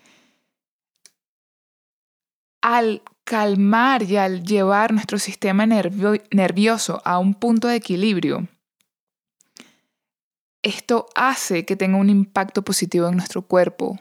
al 2.61 3.03
calmar 3.25 4.03
y 4.03 4.17
al 4.17 4.45
llevar 4.45 4.93
nuestro 4.93 5.19
sistema 5.19 5.67
nervioso 5.67 7.03
a 7.05 7.19
un 7.19 7.35
punto 7.35 7.69
de 7.69 7.77
equilibrio, 7.77 8.49
esto 10.63 11.07
hace 11.15 11.65
que 11.65 11.77
tenga 11.77 11.99
un 11.99 12.09
impacto 12.09 12.63
positivo 12.63 13.09
en 13.09 13.17
nuestro 13.17 13.43
cuerpo, 13.43 14.01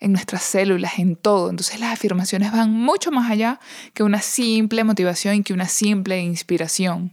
en 0.00 0.12
nuestras 0.12 0.42
células, 0.42 0.98
en 0.98 1.14
todo. 1.14 1.48
Entonces 1.48 1.78
las 1.78 1.92
afirmaciones 1.92 2.50
van 2.50 2.72
mucho 2.72 3.12
más 3.12 3.30
allá 3.30 3.60
que 3.94 4.02
una 4.02 4.20
simple 4.20 4.82
motivación 4.82 5.36
y 5.36 5.42
que 5.44 5.52
una 5.52 5.68
simple 5.68 6.20
inspiración. 6.20 7.12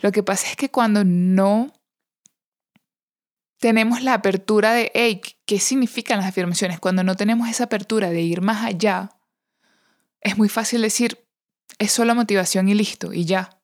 Lo 0.00 0.12
que 0.12 0.22
pasa 0.22 0.46
es 0.46 0.54
que 0.54 0.70
cuando 0.70 1.02
no 1.04 1.72
tenemos 3.58 4.02
la 4.02 4.14
apertura 4.14 4.72
de, 4.72 4.92
hey, 4.94 5.20
¿qué 5.44 5.58
significan 5.58 6.18
las 6.18 6.28
afirmaciones? 6.28 6.78
Cuando 6.78 7.02
no 7.02 7.16
tenemos 7.16 7.48
esa 7.48 7.64
apertura 7.64 8.10
de 8.10 8.20
ir 8.20 8.40
más 8.42 8.64
allá, 8.64 9.17
es 10.20 10.36
muy 10.36 10.48
fácil 10.48 10.82
decir, 10.82 11.26
es 11.78 11.92
solo 11.92 12.14
motivación 12.14 12.68
y 12.68 12.74
listo, 12.74 13.12
y 13.12 13.24
ya. 13.24 13.58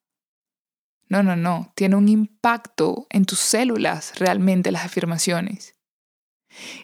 No, 1.08 1.22
no, 1.22 1.36
no. 1.36 1.72
Tiene 1.74 1.96
un 1.96 2.08
impacto 2.08 3.06
en 3.10 3.24
tus 3.24 3.38
células 3.38 4.18
realmente 4.18 4.72
las 4.72 4.84
afirmaciones. 4.84 5.74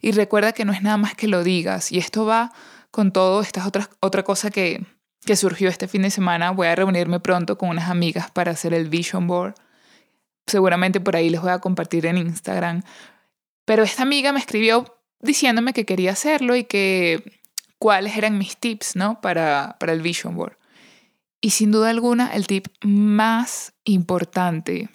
Y 0.00 0.12
recuerda 0.12 0.52
que 0.52 0.64
no 0.64 0.72
es 0.72 0.83
nada 0.83 0.96
más 0.96 1.14
que 1.14 1.28
lo 1.28 1.42
digas. 1.42 1.92
Y 1.92 1.98
esto 1.98 2.26
va 2.26 2.52
con 2.90 3.12
todo. 3.12 3.40
Esta 3.40 3.61
es 3.61 3.66
otra, 3.66 3.88
otra 4.00 4.22
cosa 4.22 4.50
que, 4.50 4.85
que 5.24 5.37
surgió 5.37 5.68
este 5.68 5.88
fin 5.88 6.02
de 6.02 6.11
semana. 6.11 6.50
Voy 6.50 6.66
a 6.66 6.74
reunirme 6.74 7.20
pronto 7.20 7.56
con 7.56 7.70
unas 7.70 7.88
amigas 7.88 8.30
para 8.30 8.52
hacer 8.52 8.74
el 8.74 8.88
vision 8.88 9.26
board. 9.26 9.54
Seguramente 10.46 11.00
por 11.00 11.16
ahí 11.16 11.30
les 11.30 11.40
voy 11.40 11.50
a 11.50 11.61
compartir 11.61 12.06
en 12.06 12.18
Instagram. 12.18 12.83
Pero 13.64 13.83
esta 13.83 14.02
amiga 14.02 14.33
me 14.33 14.40
escribió 14.40 15.00
diciéndome 15.20 15.72
que 15.72 15.85
quería 15.85 16.12
hacerlo 16.12 16.56
y 16.56 16.64
que 16.64 17.39
cuáles 17.81 18.16
eran 18.16 18.38
mis 18.38 18.57
tips, 18.57 18.95
¿no? 18.95 19.21
Para, 19.21 19.77
para 19.81 19.93
el 19.93 20.03
vision 20.03 20.37
board. 20.37 20.57
Y 21.40 21.51
sin 21.51 21.73
duda 21.73 21.90
alguna, 21.90 22.29
el 22.35 22.47
tip 22.47 22.69
más 22.85 23.73
importante, 23.85 24.90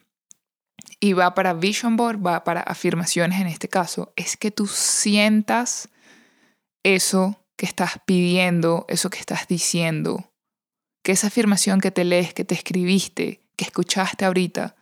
y 0.99 1.13
va 1.13 1.33
para 1.33 1.53
vision 1.53 1.97
board, 1.97 2.19
va 2.25 2.43
para 2.43 2.61
afirmaciones 2.61 3.41
en 3.41 3.47
este 3.47 3.67
caso, 3.67 4.13
es 4.15 4.37
que 4.37 4.51
tú 4.51 4.67
sientas 4.67 5.89
eso 6.83 7.43
que 7.57 7.65
estás 7.65 7.99
pidiendo, 8.05 8.85
eso 8.87 9.09
que 9.09 9.19
estás 9.19 9.47
diciendo, 9.47 10.31
que 11.03 11.11
esa 11.11 11.27
afirmación 11.27 11.81
que 11.81 11.91
te 11.91 12.03
lees, 12.03 12.33
que 12.33 12.45
te 12.45 12.55
escribiste, 12.55 13.41
que 13.55 13.65
escuchaste 13.65 14.25
ahorita, 14.25 14.75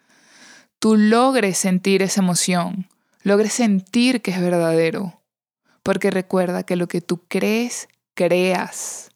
tú 0.80 0.98
logres 0.98 1.58
sentir 1.58 2.02
esa 2.02 2.22
emoción, 2.22 2.89
logres 3.22 3.54
sentir 3.54 4.22
que 4.22 4.32
es 4.32 4.42
verdadero. 4.42 5.22
Porque 5.84 6.12
recuerda 6.12 6.63
que 6.63 6.78
lo 6.78 6.88
que 6.88 7.02
tú 7.02 7.26
crees, 7.28 7.89
creas. 8.13 9.12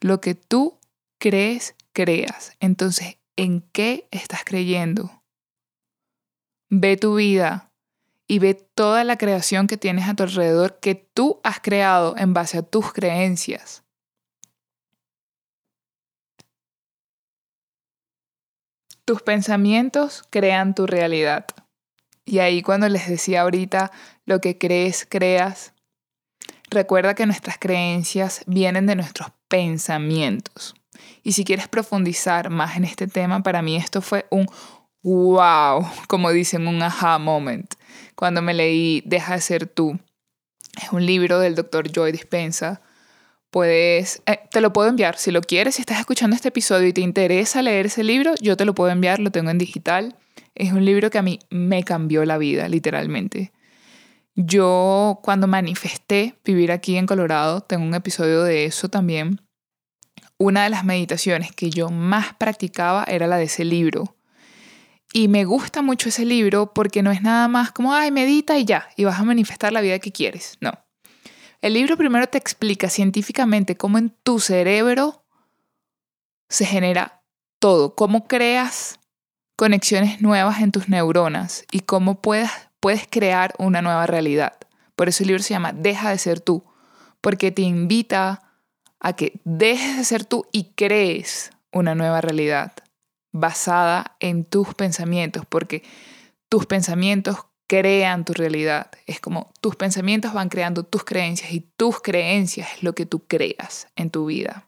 Lo 0.00 0.20
que 0.20 0.34
tú 0.34 0.78
crees, 1.18 1.74
creas. 1.92 2.56
Entonces, 2.60 3.18
¿en 3.36 3.62
qué 3.72 4.08
estás 4.10 4.44
creyendo? 4.44 5.22
Ve 6.70 6.96
tu 6.96 7.16
vida 7.16 7.72
y 8.26 8.38
ve 8.38 8.54
toda 8.54 9.04
la 9.04 9.16
creación 9.16 9.66
que 9.66 9.76
tienes 9.76 10.06
a 10.08 10.14
tu 10.14 10.22
alrededor 10.22 10.78
que 10.80 10.94
tú 10.94 11.40
has 11.42 11.60
creado 11.60 12.16
en 12.16 12.34
base 12.34 12.58
a 12.58 12.62
tus 12.62 12.92
creencias. 12.92 13.82
Tus 19.04 19.22
pensamientos 19.22 20.22
crean 20.28 20.74
tu 20.74 20.86
realidad. 20.86 21.46
Y 22.26 22.40
ahí 22.40 22.60
cuando 22.60 22.90
les 22.90 23.08
decía 23.08 23.40
ahorita 23.40 23.90
lo 24.26 24.42
que 24.42 24.58
crees, 24.58 25.06
creas, 25.08 25.72
recuerda 26.70 27.14
que 27.14 27.26
nuestras 27.26 27.58
creencias 27.58 28.42
vienen 28.46 28.86
de 28.86 28.96
nuestros 28.96 29.28
pensamientos. 29.48 30.74
Y 31.22 31.32
si 31.32 31.44
quieres 31.44 31.68
profundizar 31.68 32.50
más 32.50 32.76
en 32.76 32.84
este 32.84 33.06
tema, 33.06 33.42
para 33.42 33.62
mí 33.62 33.76
esto 33.76 34.00
fue 34.02 34.26
un 34.30 34.48
wow, 35.02 35.86
como 36.08 36.30
dicen, 36.32 36.66
un 36.66 36.82
aha 36.82 37.18
moment. 37.18 37.74
Cuando 38.14 38.42
me 38.42 38.54
leí 38.54 39.02
Deja 39.06 39.34
de 39.34 39.40
ser 39.40 39.66
tú. 39.66 39.98
Es 40.82 40.92
un 40.92 41.04
libro 41.04 41.38
del 41.40 41.54
doctor 41.54 41.90
Joy 41.90 42.12
Dispensa. 42.12 42.80
Puedes, 43.50 44.22
eh, 44.26 44.40
te 44.50 44.60
lo 44.60 44.72
puedo 44.72 44.88
enviar. 44.88 45.16
Si 45.16 45.30
lo 45.30 45.40
quieres, 45.40 45.76
si 45.76 45.82
estás 45.82 45.98
escuchando 45.98 46.36
este 46.36 46.48
episodio 46.48 46.88
y 46.88 46.92
te 46.92 47.00
interesa 47.00 47.62
leer 47.62 47.86
ese 47.86 48.04
libro, 48.04 48.34
yo 48.40 48.56
te 48.56 48.64
lo 48.64 48.74
puedo 48.74 48.90
enviar, 48.90 49.18
lo 49.18 49.30
tengo 49.30 49.50
en 49.50 49.58
digital. 49.58 50.16
Es 50.54 50.72
un 50.72 50.84
libro 50.84 51.10
que 51.10 51.18
a 51.18 51.22
mí 51.22 51.38
me 51.50 51.82
cambió 51.84 52.24
la 52.24 52.36
vida, 52.36 52.68
literalmente. 52.68 53.52
Yo 54.40 55.18
cuando 55.24 55.48
manifesté 55.48 56.38
vivir 56.44 56.70
aquí 56.70 56.96
en 56.96 57.06
Colorado, 57.06 57.60
tengo 57.60 57.84
un 57.84 57.94
episodio 57.94 58.44
de 58.44 58.66
eso 58.66 58.88
también, 58.88 59.40
una 60.38 60.62
de 60.62 60.70
las 60.70 60.84
meditaciones 60.84 61.50
que 61.50 61.70
yo 61.70 61.90
más 61.90 62.34
practicaba 62.34 63.02
era 63.02 63.26
la 63.26 63.36
de 63.36 63.44
ese 63.46 63.64
libro. 63.64 64.14
Y 65.12 65.26
me 65.26 65.44
gusta 65.44 65.82
mucho 65.82 66.10
ese 66.10 66.24
libro 66.24 66.72
porque 66.72 67.02
no 67.02 67.10
es 67.10 67.20
nada 67.20 67.48
más 67.48 67.72
como, 67.72 67.92
ay, 67.92 68.12
medita 68.12 68.56
y 68.58 68.64
ya, 68.64 68.88
y 68.94 69.02
vas 69.02 69.18
a 69.18 69.24
manifestar 69.24 69.72
la 69.72 69.80
vida 69.80 69.98
que 69.98 70.12
quieres. 70.12 70.56
No. 70.60 70.70
El 71.60 71.74
libro 71.74 71.96
primero 71.96 72.28
te 72.28 72.38
explica 72.38 72.88
científicamente 72.90 73.76
cómo 73.76 73.98
en 73.98 74.10
tu 74.22 74.38
cerebro 74.38 75.24
se 76.48 76.64
genera 76.64 77.24
todo, 77.58 77.96
cómo 77.96 78.28
creas 78.28 79.00
conexiones 79.56 80.20
nuevas 80.20 80.60
en 80.60 80.70
tus 80.70 80.88
neuronas 80.88 81.64
y 81.72 81.80
cómo 81.80 82.22
puedes 82.22 82.67
puedes 82.80 83.06
crear 83.08 83.54
una 83.58 83.82
nueva 83.82 84.06
realidad. 84.06 84.54
Por 84.96 85.08
eso 85.08 85.22
el 85.22 85.28
libro 85.28 85.42
se 85.42 85.54
llama 85.54 85.72
Deja 85.72 86.10
de 86.10 86.18
ser 86.18 86.40
tú, 86.40 86.64
porque 87.20 87.50
te 87.50 87.62
invita 87.62 88.42
a 89.00 89.14
que 89.14 89.40
dejes 89.44 89.96
de 89.96 90.04
ser 90.04 90.24
tú 90.24 90.46
y 90.52 90.72
crees 90.74 91.50
una 91.72 91.94
nueva 91.94 92.20
realidad 92.20 92.72
basada 93.32 94.16
en 94.20 94.44
tus 94.44 94.74
pensamientos, 94.74 95.44
porque 95.48 95.82
tus 96.48 96.66
pensamientos 96.66 97.36
crean 97.66 98.24
tu 98.24 98.32
realidad. 98.32 98.90
Es 99.06 99.20
como 99.20 99.52
tus 99.60 99.76
pensamientos 99.76 100.32
van 100.32 100.48
creando 100.48 100.82
tus 100.82 101.04
creencias 101.04 101.52
y 101.52 101.60
tus 101.60 102.00
creencias 102.00 102.68
es 102.76 102.82
lo 102.82 102.94
que 102.94 103.06
tú 103.06 103.20
creas 103.26 103.88
en 103.94 104.10
tu 104.10 104.26
vida. 104.26 104.67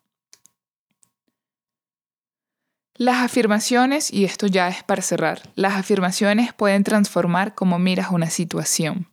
Las 3.01 3.23
afirmaciones, 3.25 4.13
y 4.13 4.27
esto 4.27 4.47
ya 4.47 4.69
es 4.69 4.83
para 4.83 5.01
cerrar, 5.01 5.41
las 5.55 5.73
afirmaciones 5.73 6.53
pueden 6.53 6.85
transformar 6.85 7.55
cómo 7.55 7.79
miras 7.79 8.11
una 8.11 8.29
situación. 8.29 9.11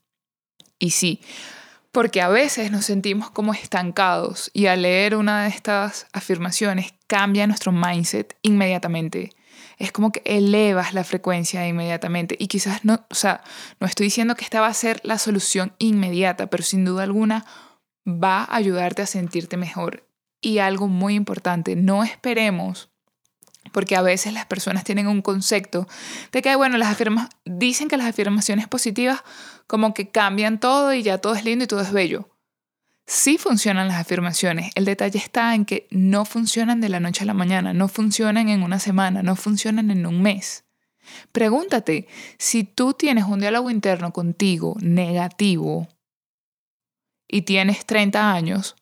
Y 0.78 0.90
sí, 0.90 1.22
porque 1.94 2.20
a 2.20 2.28
veces 2.28 2.70
nos 2.70 2.84
sentimos 2.84 3.32
como 3.32 3.54
estancados 3.54 4.52
y 4.54 4.66
al 4.66 4.82
leer 4.82 5.16
una 5.16 5.44
de 5.44 5.48
estas 5.52 6.06
afirmaciones 6.12 6.96
cambia 7.08 7.48
nuestro 7.48 7.72
mindset 7.72 8.38
inmediatamente. 8.42 9.30
Es 9.78 9.94
como 9.94 10.12
que 10.12 10.22
elevas 10.26 10.94
la 10.94 11.06
frecuencia 11.06 11.66
inmediatamente 11.66 12.36
y 12.38 12.48
quizás 12.48 12.84
no, 12.84 13.06
o 13.10 13.16
sea, 13.16 13.42
no 13.80 13.88
estoy 13.88 14.08
diciendo 14.08 14.36
que 14.36 14.44
esta 14.44 14.60
va 14.60 14.68
a 14.68 14.74
ser 14.74 15.00
la 15.06 15.18
solución 15.18 15.72
inmediata, 15.78 16.48
pero 16.48 16.62
sin 16.62 16.84
duda 16.84 17.04
alguna 17.04 17.46
va 18.06 18.40
a 18.44 18.58
ayudarte 18.58 19.04
a 19.04 19.06
sentirte 19.06 19.56
mejor. 19.56 20.06
Y 20.42 20.58
algo 20.58 20.90
muy 20.90 21.16
importante, 21.16 21.78
no 21.78 22.04
esperemos 22.04 22.90
porque 23.72 23.96
a 23.96 24.02
veces 24.02 24.34
las 24.34 24.46
personas 24.46 24.84
tienen 24.84 25.08
un 25.08 25.22
concepto 25.22 25.88
de 26.32 26.42
que, 26.42 26.56
bueno, 26.56 26.78
las 26.78 26.90
afirma 26.90 27.30
dicen 27.46 27.88
que 27.88 27.98
las 27.98 28.08
afirmaciones 28.08 28.68
positivas 28.68 29.24
como 29.68 29.94
que 29.94 30.10
cambian 30.10 30.60
todo 30.60 30.94
y 30.94 31.04
ya 31.04 31.18
todo 31.18 31.36
es 31.36 31.44
lindo 31.44 31.66
y 31.66 31.68
todo 31.68 31.82
es 31.82 31.92
bello. 31.92 32.30
Sí 33.06 33.38
funcionan 33.38 33.88
las 33.88 34.02
afirmaciones. 34.02 34.72
El 34.76 34.84
detalle 34.84 35.18
está 35.18 35.56
en 35.56 35.64
que 35.64 35.88
no 35.92 36.26
funcionan 36.26 36.82
de 36.82 36.90
la 36.90 37.00
noche 37.00 37.24
a 37.24 37.28
la 37.28 37.34
mañana, 37.34 37.74
no 37.74 37.88
funcionan 37.88 38.50
en 38.50 38.64
una 38.64 38.80
semana, 38.80 39.24
no 39.24 39.36
funcionan 39.38 39.92
en 39.92 40.06
un 40.06 40.22
mes. 40.22 40.66
Pregúntate, 41.32 42.08
si 42.38 42.66
tú 42.66 42.94
tienes 42.94 43.24
un 43.24 43.40
diálogo 43.40 43.70
interno 43.70 44.12
contigo 44.12 44.76
negativo 44.82 45.88
y 47.30 47.44
tienes 47.44 47.86
30 47.86 48.34
años, 48.34 48.76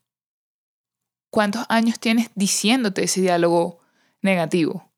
¿cuántos 1.30 1.65
años 1.69 2.00
tienes 2.00 2.32
diciéndote 2.34 3.04
ese 3.04 3.21
diálogo 3.21 3.80
negativo. 4.26 4.92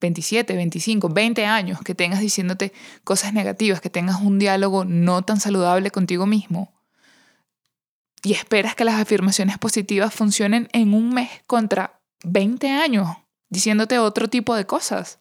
27, 0.00 0.56
25, 0.56 1.08
20 1.10 1.44
años 1.44 1.80
que 1.84 1.94
tengas 1.94 2.20
diciéndote 2.20 2.72
cosas 3.04 3.32
negativas, 3.32 3.80
que 3.80 3.90
tengas 3.90 4.20
un 4.20 4.38
diálogo 4.38 4.84
no 4.84 5.22
tan 5.22 5.38
saludable 5.38 5.90
contigo 5.90 6.26
mismo 6.26 6.72
y 8.22 8.32
esperas 8.32 8.74
que 8.74 8.84
las 8.84 9.00
afirmaciones 9.00 9.58
positivas 9.58 10.12
funcionen 10.12 10.68
en 10.72 10.94
un 10.94 11.12
mes 11.12 11.30
contra 11.46 12.00
20 12.24 12.68
años 12.70 13.08
diciéndote 13.48 13.98
otro 13.98 14.28
tipo 14.28 14.54
de 14.54 14.66
cosas. 14.66 15.20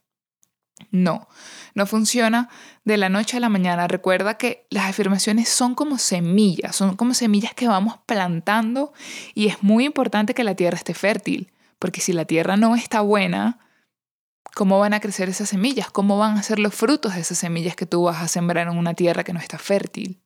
No, 0.91 1.28
no 1.74 1.86
funciona 1.86 2.50
de 2.86 2.98
la 2.98 3.10
noche 3.10 3.38
a 3.38 3.39
la 3.39 3.50
mañana. 3.50 3.88
Recuerda 3.88 4.38
que 4.38 4.65
las 4.69 4.86
afirmaciones 4.89 5.50
son 5.50 5.76
como 5.76 5.98
semillas, 5.98 6.76
son 6.76 6.95
como 6.95 7.13
semillas 7.13 7.54
que 7.54 7.67
vamos 7.67 7.95
plantando 8.06 8.93
y 9.34 9.48
es 9.48 9.62
muy 9.62 9.86
importante 9.86 10.34
que 10.34 10.43
la 10.43 10.56
tierra 10.56 10.78
esté 10.78 10.93
fértil, 10.93 11.52
porque 11.79 12.01
si 12.01 12.13
la 12.13 12.25
tierra 12.25 12.57
no 12.57 12.75
está 12.75 13.01
buena, 13.01 13.59
¿cómo 14.53 14.79
van 14.79 14.93
a 14.93 14.99
crecer 14.99 15.29
esas 15.29 15.49
semillas? 15.49 15.89
¿Cómo 15.89 16.17
van 16.17 16.37
a 16.37 16.43
ser 16.43 16.59
los 16.59 16.75
frutos 16.75 17.15
de 17.15 17.21
esas 17.21 17.37
semillas 17.37 17.75
que 17.75 17.85
tú 17.85 18.03
vas 18.03 18.21
a 18.21 18.27
sembrar 18.27 18.67
en 18.67 18.77
una 18.77 18.93
tierra 18.93 19.23
que 19.23 19.33
no 19.33 19.39
está 19.39 19.57
fértil? 19.57 20.21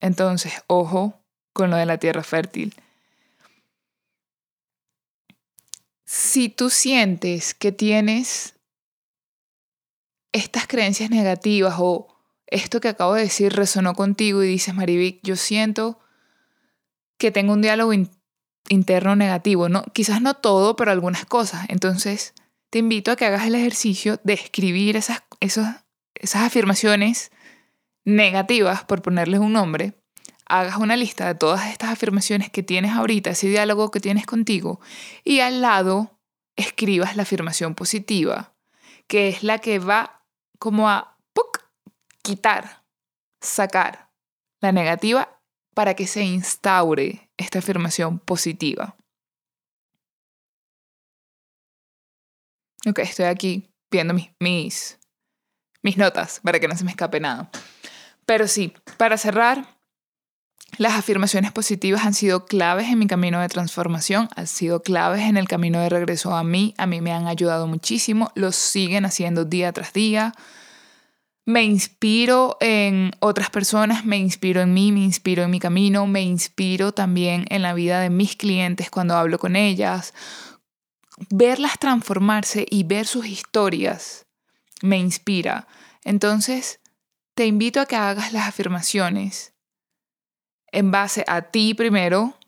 Entonces, 0.00 0.62
ojo 0.66 1.20
con 1.52 1.70
lo 1.70 1.76
de 1.76 1.86
la 1.86 1.98
tierra 1.98 2.22
fértil. 2.22 2.74
si 6.04 6.48
tú 6.48 6.70
sientes 6.70 7.54
que 7.54 7.72
tienes 7.72 8.54
estas 10.32 10.66
creencias 10.68 11.10
negativas 11.10 11.74
o 11.78 12.06
esto 12.46 12.80
que 12.80 12.88
acabo 12.88 13.14
de 13.14 13.22
decir 13.22 13.52
resonó 13.52 13.94
contigo 13.94 14.42
y 14.42 14.48
dices, 14.48 14.74
Marivic, 14.74 15.18
yo 15.24 15.34
siento 15.34 15.98
que 17.18 17.32
tengo 17.32 17.52
un 17.52 17.62
diálogo 17.62 17.92
interno 18.68 19.16
negativo, 19.16 19.68
no, 19.68 19.84
quizás 19.92 20.20
no 20.22 20.34
todo, 20.34 20.76
pero 20.76 20.90
algunas 20.90 21.24
cosas. 21.26 21.66
Entonces, 21.68 22.34
te 22.70 22.78
invito 22.78 23.10
a 23.10 23.16
que 23.16 23.26
hagas 23.26 23.46
el 23.46 23.54
ejercicio 23.54 24.20
de 24.24 24.32
escribir 24.32 24.96
esas, 24.96 25.22
esas 25.40 26.42
afirmaciones 26.42 27.30
negativas, 28.04 28.84
por 28.84 29.02
ponerles 29.02 29.40
un 29.40 29.52
nombre, 29.52 29.94
hagas 30.46 30.76
una 30.76 30.96
lista 30.96 31.26
de 31.26 31.34
todas 31.34 31.70
estas 31.70 31.90
afirmaciones 31.90 32.50
que 32.50 32.62
tienes 32.62 32.92
ahorita, 32.92 33.30
ese 33.30 33.48
diálogo 33.48 33.90
que 33.90 34.00
tienes 34.00 34.26
contigo, 34.26 34.80
y 35.24 35.40
al 35.40 35.60
lado 35.60 36.18
escribas 36.56 37.16
la 37.16 37.22
afirmación 37.22 37.74
positiva, 37.74 38.54
que 39.06 39.28
es 39.28 39.42
la 39.42 39.58
que 39.58 39.78
va 39.78 40.22
como 40.58 40.88
a 40.88 41.14
quitar, 42.22 42.82
sacar 43.40 44.10
la 44.60 44.72
negativa 44.72 45.33
para 45.74 45.94
que 45.94 46.06
se 46.06 46.22
instaure 46.22 47.30
esta 47.36 47.58
afirmación 47.58 48.18
positiva. 48.18 48.96
Ok, 52.86 53.00
estoy 53.00 53.26
aquí 53.26 53.70
viendo 53.90 54.14
mis, 54.14 54.30
mis, 54.40 54.98
mis 55.82 55.96
notas 55.96 56.40
para 56.42 56.60
que 56.60 56.68
no 56.68 56.76
se 56.76 56.84
me 56.84 56.90
escape 56.90 57.20
nada. 57.20 57.50
Pero 58.26 58.48
sí, 58.48 58.72
para 58.96 59.18
cerrar, 59.18 59.66
las 60.78 60.94
afirmaciones 60.94 61.52
positivas 61.52 62.04
han 62.04 62.14
sido 62.14 62.46
claves 62.46 62.88
en 62.88 62.98
mi 62.98 63.06
camino 63.06 63.40
de 63.40 63.48
transformación, 63.48 64.28
han 64.34 64.46
sido 64.46 64.82
claves 64.82 65.22
en 65.22 65.36
el 65.36 65.46
camino 65.46 65.80
de 65.80 65.88
regreso 65.88 66.34
a 66.34 66.42
mí, 66.42 66.74
a 66.78 66.86
mí 66.86 67.00
me 67.00 67.12
han 67.12 67.28
ayudado 67.28 67.66
muchísimo, 67.66 68.32
lo 68.34 68.50
siguen 68.50 69.04
haciendo 69.04 69.44
día 69.44 69.72
tras 69.72 69.92
día. 69.92 70.32
Me 71.46 71.62
inspiro 71.62 72.56
en 72.60 73.10
otras 73.20 73.50
personas, 73.50 74.06
me 74.06 74.16
inspiro 74.16 74.62
en 74.62 74.72
mí, 74.72 74.92
me 74.92 75.00
inspiro 75.00 75.42
en 75.42 75.50
mi 75.50 75.60
camino, 75.60 76.06
me 76.06 76.22
inspiro 76.22 76.92
también 76.92 77.44
en 77.50 77.60
la 77.60 77.74
vida 77.74 78.00
de 78.00 78.08
mis 78.08 78.34
clientes 78.34 78.90
cuando 78.90 79.14
hablo 79.14 79.38
con 79.38 79.54
ellas. 79.54 80.14
Verlas 81.28 81.78
transformarse 81.78 82.66
y 82.70 82.84
ver 82.84 83.06
sus 83.06 83.26
historias 83.26 84.24
me 84.80 84.96
inspira. 84.96 85.68
Entonces, 86.02 86.80
te 87.34 87.46
invito 87.46 87.80
a 87.80 87.86
que 87.86 87.96
hagas 87.96 88.32
las 88.32 88.48
afirmaciones 88.48 89.52
en 90.72 90.90
base 90.90 91.24
a 91.28 91.42
ti 91.42 91.74
primero, 91.74 92.38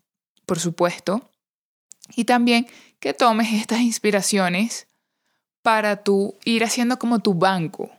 por 0.46 0.58
supuesto, 0.58 1.30
y 2.14 2.24
también 2.24 2.66
que 2.98 3.12
tomes 3.12 3.52
estas 3.52 3.80
inspiraciones 3.80 4.86
para 5.60 6.02
tú 6.02 6.38
ir 6.44 6.64
haciendo 6.64 6.98
como 6.98 7.18
tu 7.18 7.34
banco 7.34 7.95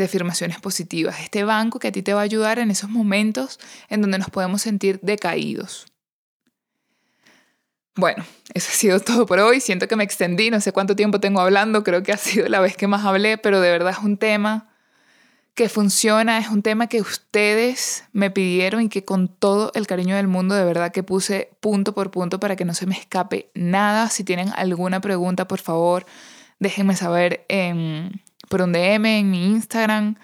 de 0.00 0.06
afirmaciones 0.06 0.58
positivas, 0.60 1.20
este 1.20 1.44
banco 1.44 1.78
que 1.78 1.88
a 1.88 1.92
ti 1.92 2.02
te 2.02 2.12
va 2.12 2.20
a 2.20 2.24
ayudar 2.24 2.58
en 2.58 2.70
esos 2.70 2.90
momentos 2.90 3.60
en 3.88 4.00
donde 4.00 4.18
nos 4.18 4.30
podemos 4.30 4.62
sentir 4.62 4.98
decaídos. 5.02 5.86
Bueno, 7.96 8.24
eso 8.54 8.68
ha 8.70 8.74
sido 8.74 9.00
todo 9.00 9.26
por 9.26 9.38
hoy. 9.40 9.60
Siento 9.60 9.86
que 9.86 9.96
me 9.96 10.04
extendí, 10.04 10.50
no 10.50 10.60
sé 10.60 10.72
cuánto 10.72 10.96
tiempo 10.96 11.20
tengo 11.20 11.40
hablando, 11.40 11.84
creo 11.84 12.02
que 12.02 12.12
ha 12.12 12.16
sido 12.16 12.48
la 12.48 12.60
vez 12.60 12.76
que 12.76 12.86
más 12.86 13.04
hablé, 13.04 13.38
pero 13.38 13.60
de 13.60 13.70
verdad 13.70 13.92
es 13.92 14.04
un 14.04 14.16
tema 14.16 14.70
que 15.54 15.68
funciona, 15.68 16.38
es 16.38 16.48
un 16.48 16.62
tema 16.62 16.86
que 16.86 17.00
ustedes 17.00 18.04
me 18.12 18.30
pidieron 18.30 18.82
y 18.82 18.88
que 18.88 19.04
con 19.04 19.28
todo 19.28 19.72
el 19.74 19.86
cariño 19.86 20.16
del 20.16 20.28
mundo 20.28 20.54
de 20.54 20.64
verdad 20.64 20.92
que 20.92 21.02
puse 21.02 21.50
punto 21.60 21.92
por 21.92 22.10
punto 22.10 22.40
para 22.40 22.56
que 22.56 22.64
no 22.64 22.72
se 22.72 22.86
me 22.86 22.94
escape 22.94 23.50
nada. 23.54 24.08
Si 24.08 24.24
tienen 24.24 24.50
alguna 24.56 25.00
pregunta, 25.00 25.46
por 25.46 25.60
favor, 25.60 26.06
déjenme 26.60 26.96
saber 26.96 27.44
en, 27.48 28.22
por 28.50 28.62
un 28.62 28.72
DM 28.72 29.06
en 29.06 29.30
mi 29.30 29.46
Instagram. 29.46 30.16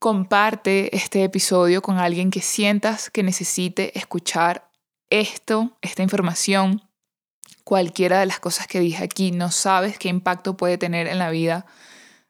Comparte 0.00 0.94
este 0.96 1.22
episodio 1.22 1.80
con 1.80 1.96
alguien 1.98 2.32
que 2.32 2.42
sientas 2.42 3.08
que 3.08 3.22
necesite 3.22 3.96
escuchar 3.96 4.68
esto, 5.10 5.78
esta 5.80 6.02
información. 6.02 6.82
Cualquiera 7.62 8.18
de 8.18 8.26
las 8.26 8.40
cosas 8.40 8.66
que 8.66 8.80
dije 8.80 9.04
aquí, 9.04 9.30
no 9.30 9.52
sabes 9.52 9.96
qué 9.96 10.08
impacto 10.08 10.56
puede 10.56 10.76
tener 10.76 11.06
en 11.06 11.20
la 11.20 11.30
vida 11.30 11.64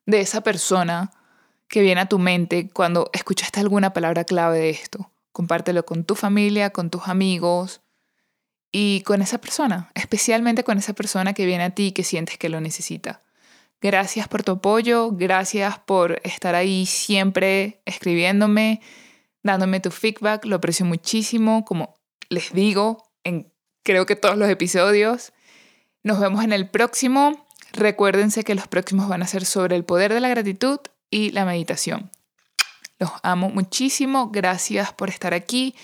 de 0.05 0.21
esa 0.21 0.42
persona 0.42 1.11
que 1.66 1.81
viene 1.81 2.03
a 2.03 2.07
tu 2.07 2.18
mente 2.18 2.68
cuando 2.68 3.09
escuchaste 3.14 3.59
alguna 3.59 3.95
palabra 3.95 4.25
clave 4.25 4.59
de 4.59 4.71
esto. 4.71 5.11
Compártelo 5.33 5.87
con 5.87 6.05
tu 6.05 6.14
familia, 6.14 6.71
con 6.71 6.90
tus 6.90 7.09
amigos 7.09 7.81
y 8.71 9.01
con 9.07 9.23
esa 9.23 9.38
persona, 9.38 9.90
especialmente 9.95 10.62
con 10.62 10.77
esa 10.77 10.92
persona 10.92 11.33
que 11.33 11.47
viene 11.47 11.64
a 11.64 11.71
ti 11.71 11.92
que 11.92 12.05
sientes 12.05 12.37
que 12.37 12.51
lo 12.51 12.61
necesita. 12.61 13.23
Gracias 13.83 14.29
por 14.29 14.45
tu 14.45 14.53
apoyo, 14.53 15.11
gracias 15.11 15.81
por 15.81 16.21
estar 16.23 16.55
ahí 16.55 16.87
siempre 16.87 17.83
escribiéndome, 17.85 18.81
dándome 19.42 19.81
tu 19.81 19.90
feedback, 19.90 20.45
lo 20.45 20.57
aprecio 20.57 20.87
muchísimo, 20.87 21.64
como 21.64 21.97
les 22.29 22.53
digo 22.53 23.03
en 23.25 23.53
creo 23.83 24.07
que 24.07 24.14
todos 24.14 24.38
los 24.38 24.49
episodios. 24.49 25.33
Nos 26.05 26.21
vemos 26.21 26.45
en 26.45 26.53
el 26.53 26.71
próximo. 26.71 27.45
Recuérdense 27.73 28.45
que 28.45 28.55
los 28.55 28.68
próximos 28.68 29.09
van 29.09 29.23
a 29.23 29.27
ser 29.27 29.45
sobre 29.45 29.75
el 29.75 29.85
poder 29.85 30.14
de 30.14 30.21
la 30.21 30.29
gratitud 30.29 30.79
y 31.11 31.33
la 31.33 31.45
meditación. 31.45 32.12
Los 33.01 33.11
amo 33.25 33.51
muchísimo, 33.51 34.31
gracias 34.31 34.92
por 34.92 35.09
estar 35.09 35.35
aquí. 35.35 35.75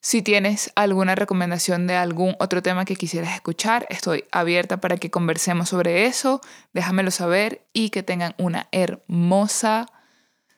Si 0.00 0.22
tienes 0.22 0.70
alguna 0.76 1.16
recomendación 1.16 1.88
de 1.88 1.96
algún 1.96 2.36
otro 2.38 2.62
tema 2.62 2.84
que 2.84 2.94
quisieras 2.94 3.34
escuchar, 3.34 3.86
estoy 3.90 4.24
abierta 4.30 4.80
para 4.80 4.96
que 4.96 5.10
conversemos 5.10 5.70
sobre 5.70 6.06
eso. 6.06 6.40
Déjamelo 6.72 7.10
saber 7.10 7.62
y 7.72 7.90
que 7.90 8.04
tengan 8.04 8.34
una 8.38 8.68
hermosa 8.70 9.86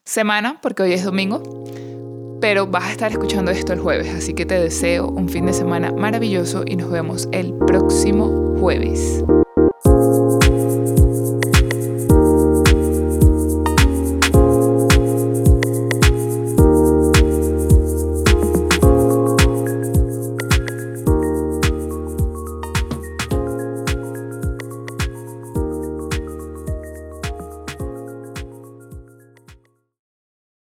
semana, 0.05 0.61
porque 0.61 0.83
hoy 0.83 0.93
es 0.93 1.05
domingo, 1.05 1.43
pero 2.41 2.67
vas 2.67 2.85
a 2.85 2.93
estar 2.93 3.11
escuchando 3.11 3.51
esto 3.51 3.73
el 3.73 3.81
jueves, 3.81 4.13
así 4.15 4.35
que 4.35 4.45
te 4.45 4.59
deseo 4.59 5.09
un 5.09 5.29
fin 5.29 5.47
de 5.47 5.55
semana 5.55 5.91
maravilloso 5.93 6.65
y 6.67 6.77
nos 6.77 6.91
vemos 6.91 7.29
el 7.33 7.55
próximo 7.67 8.57
jueves. 8.59 9.25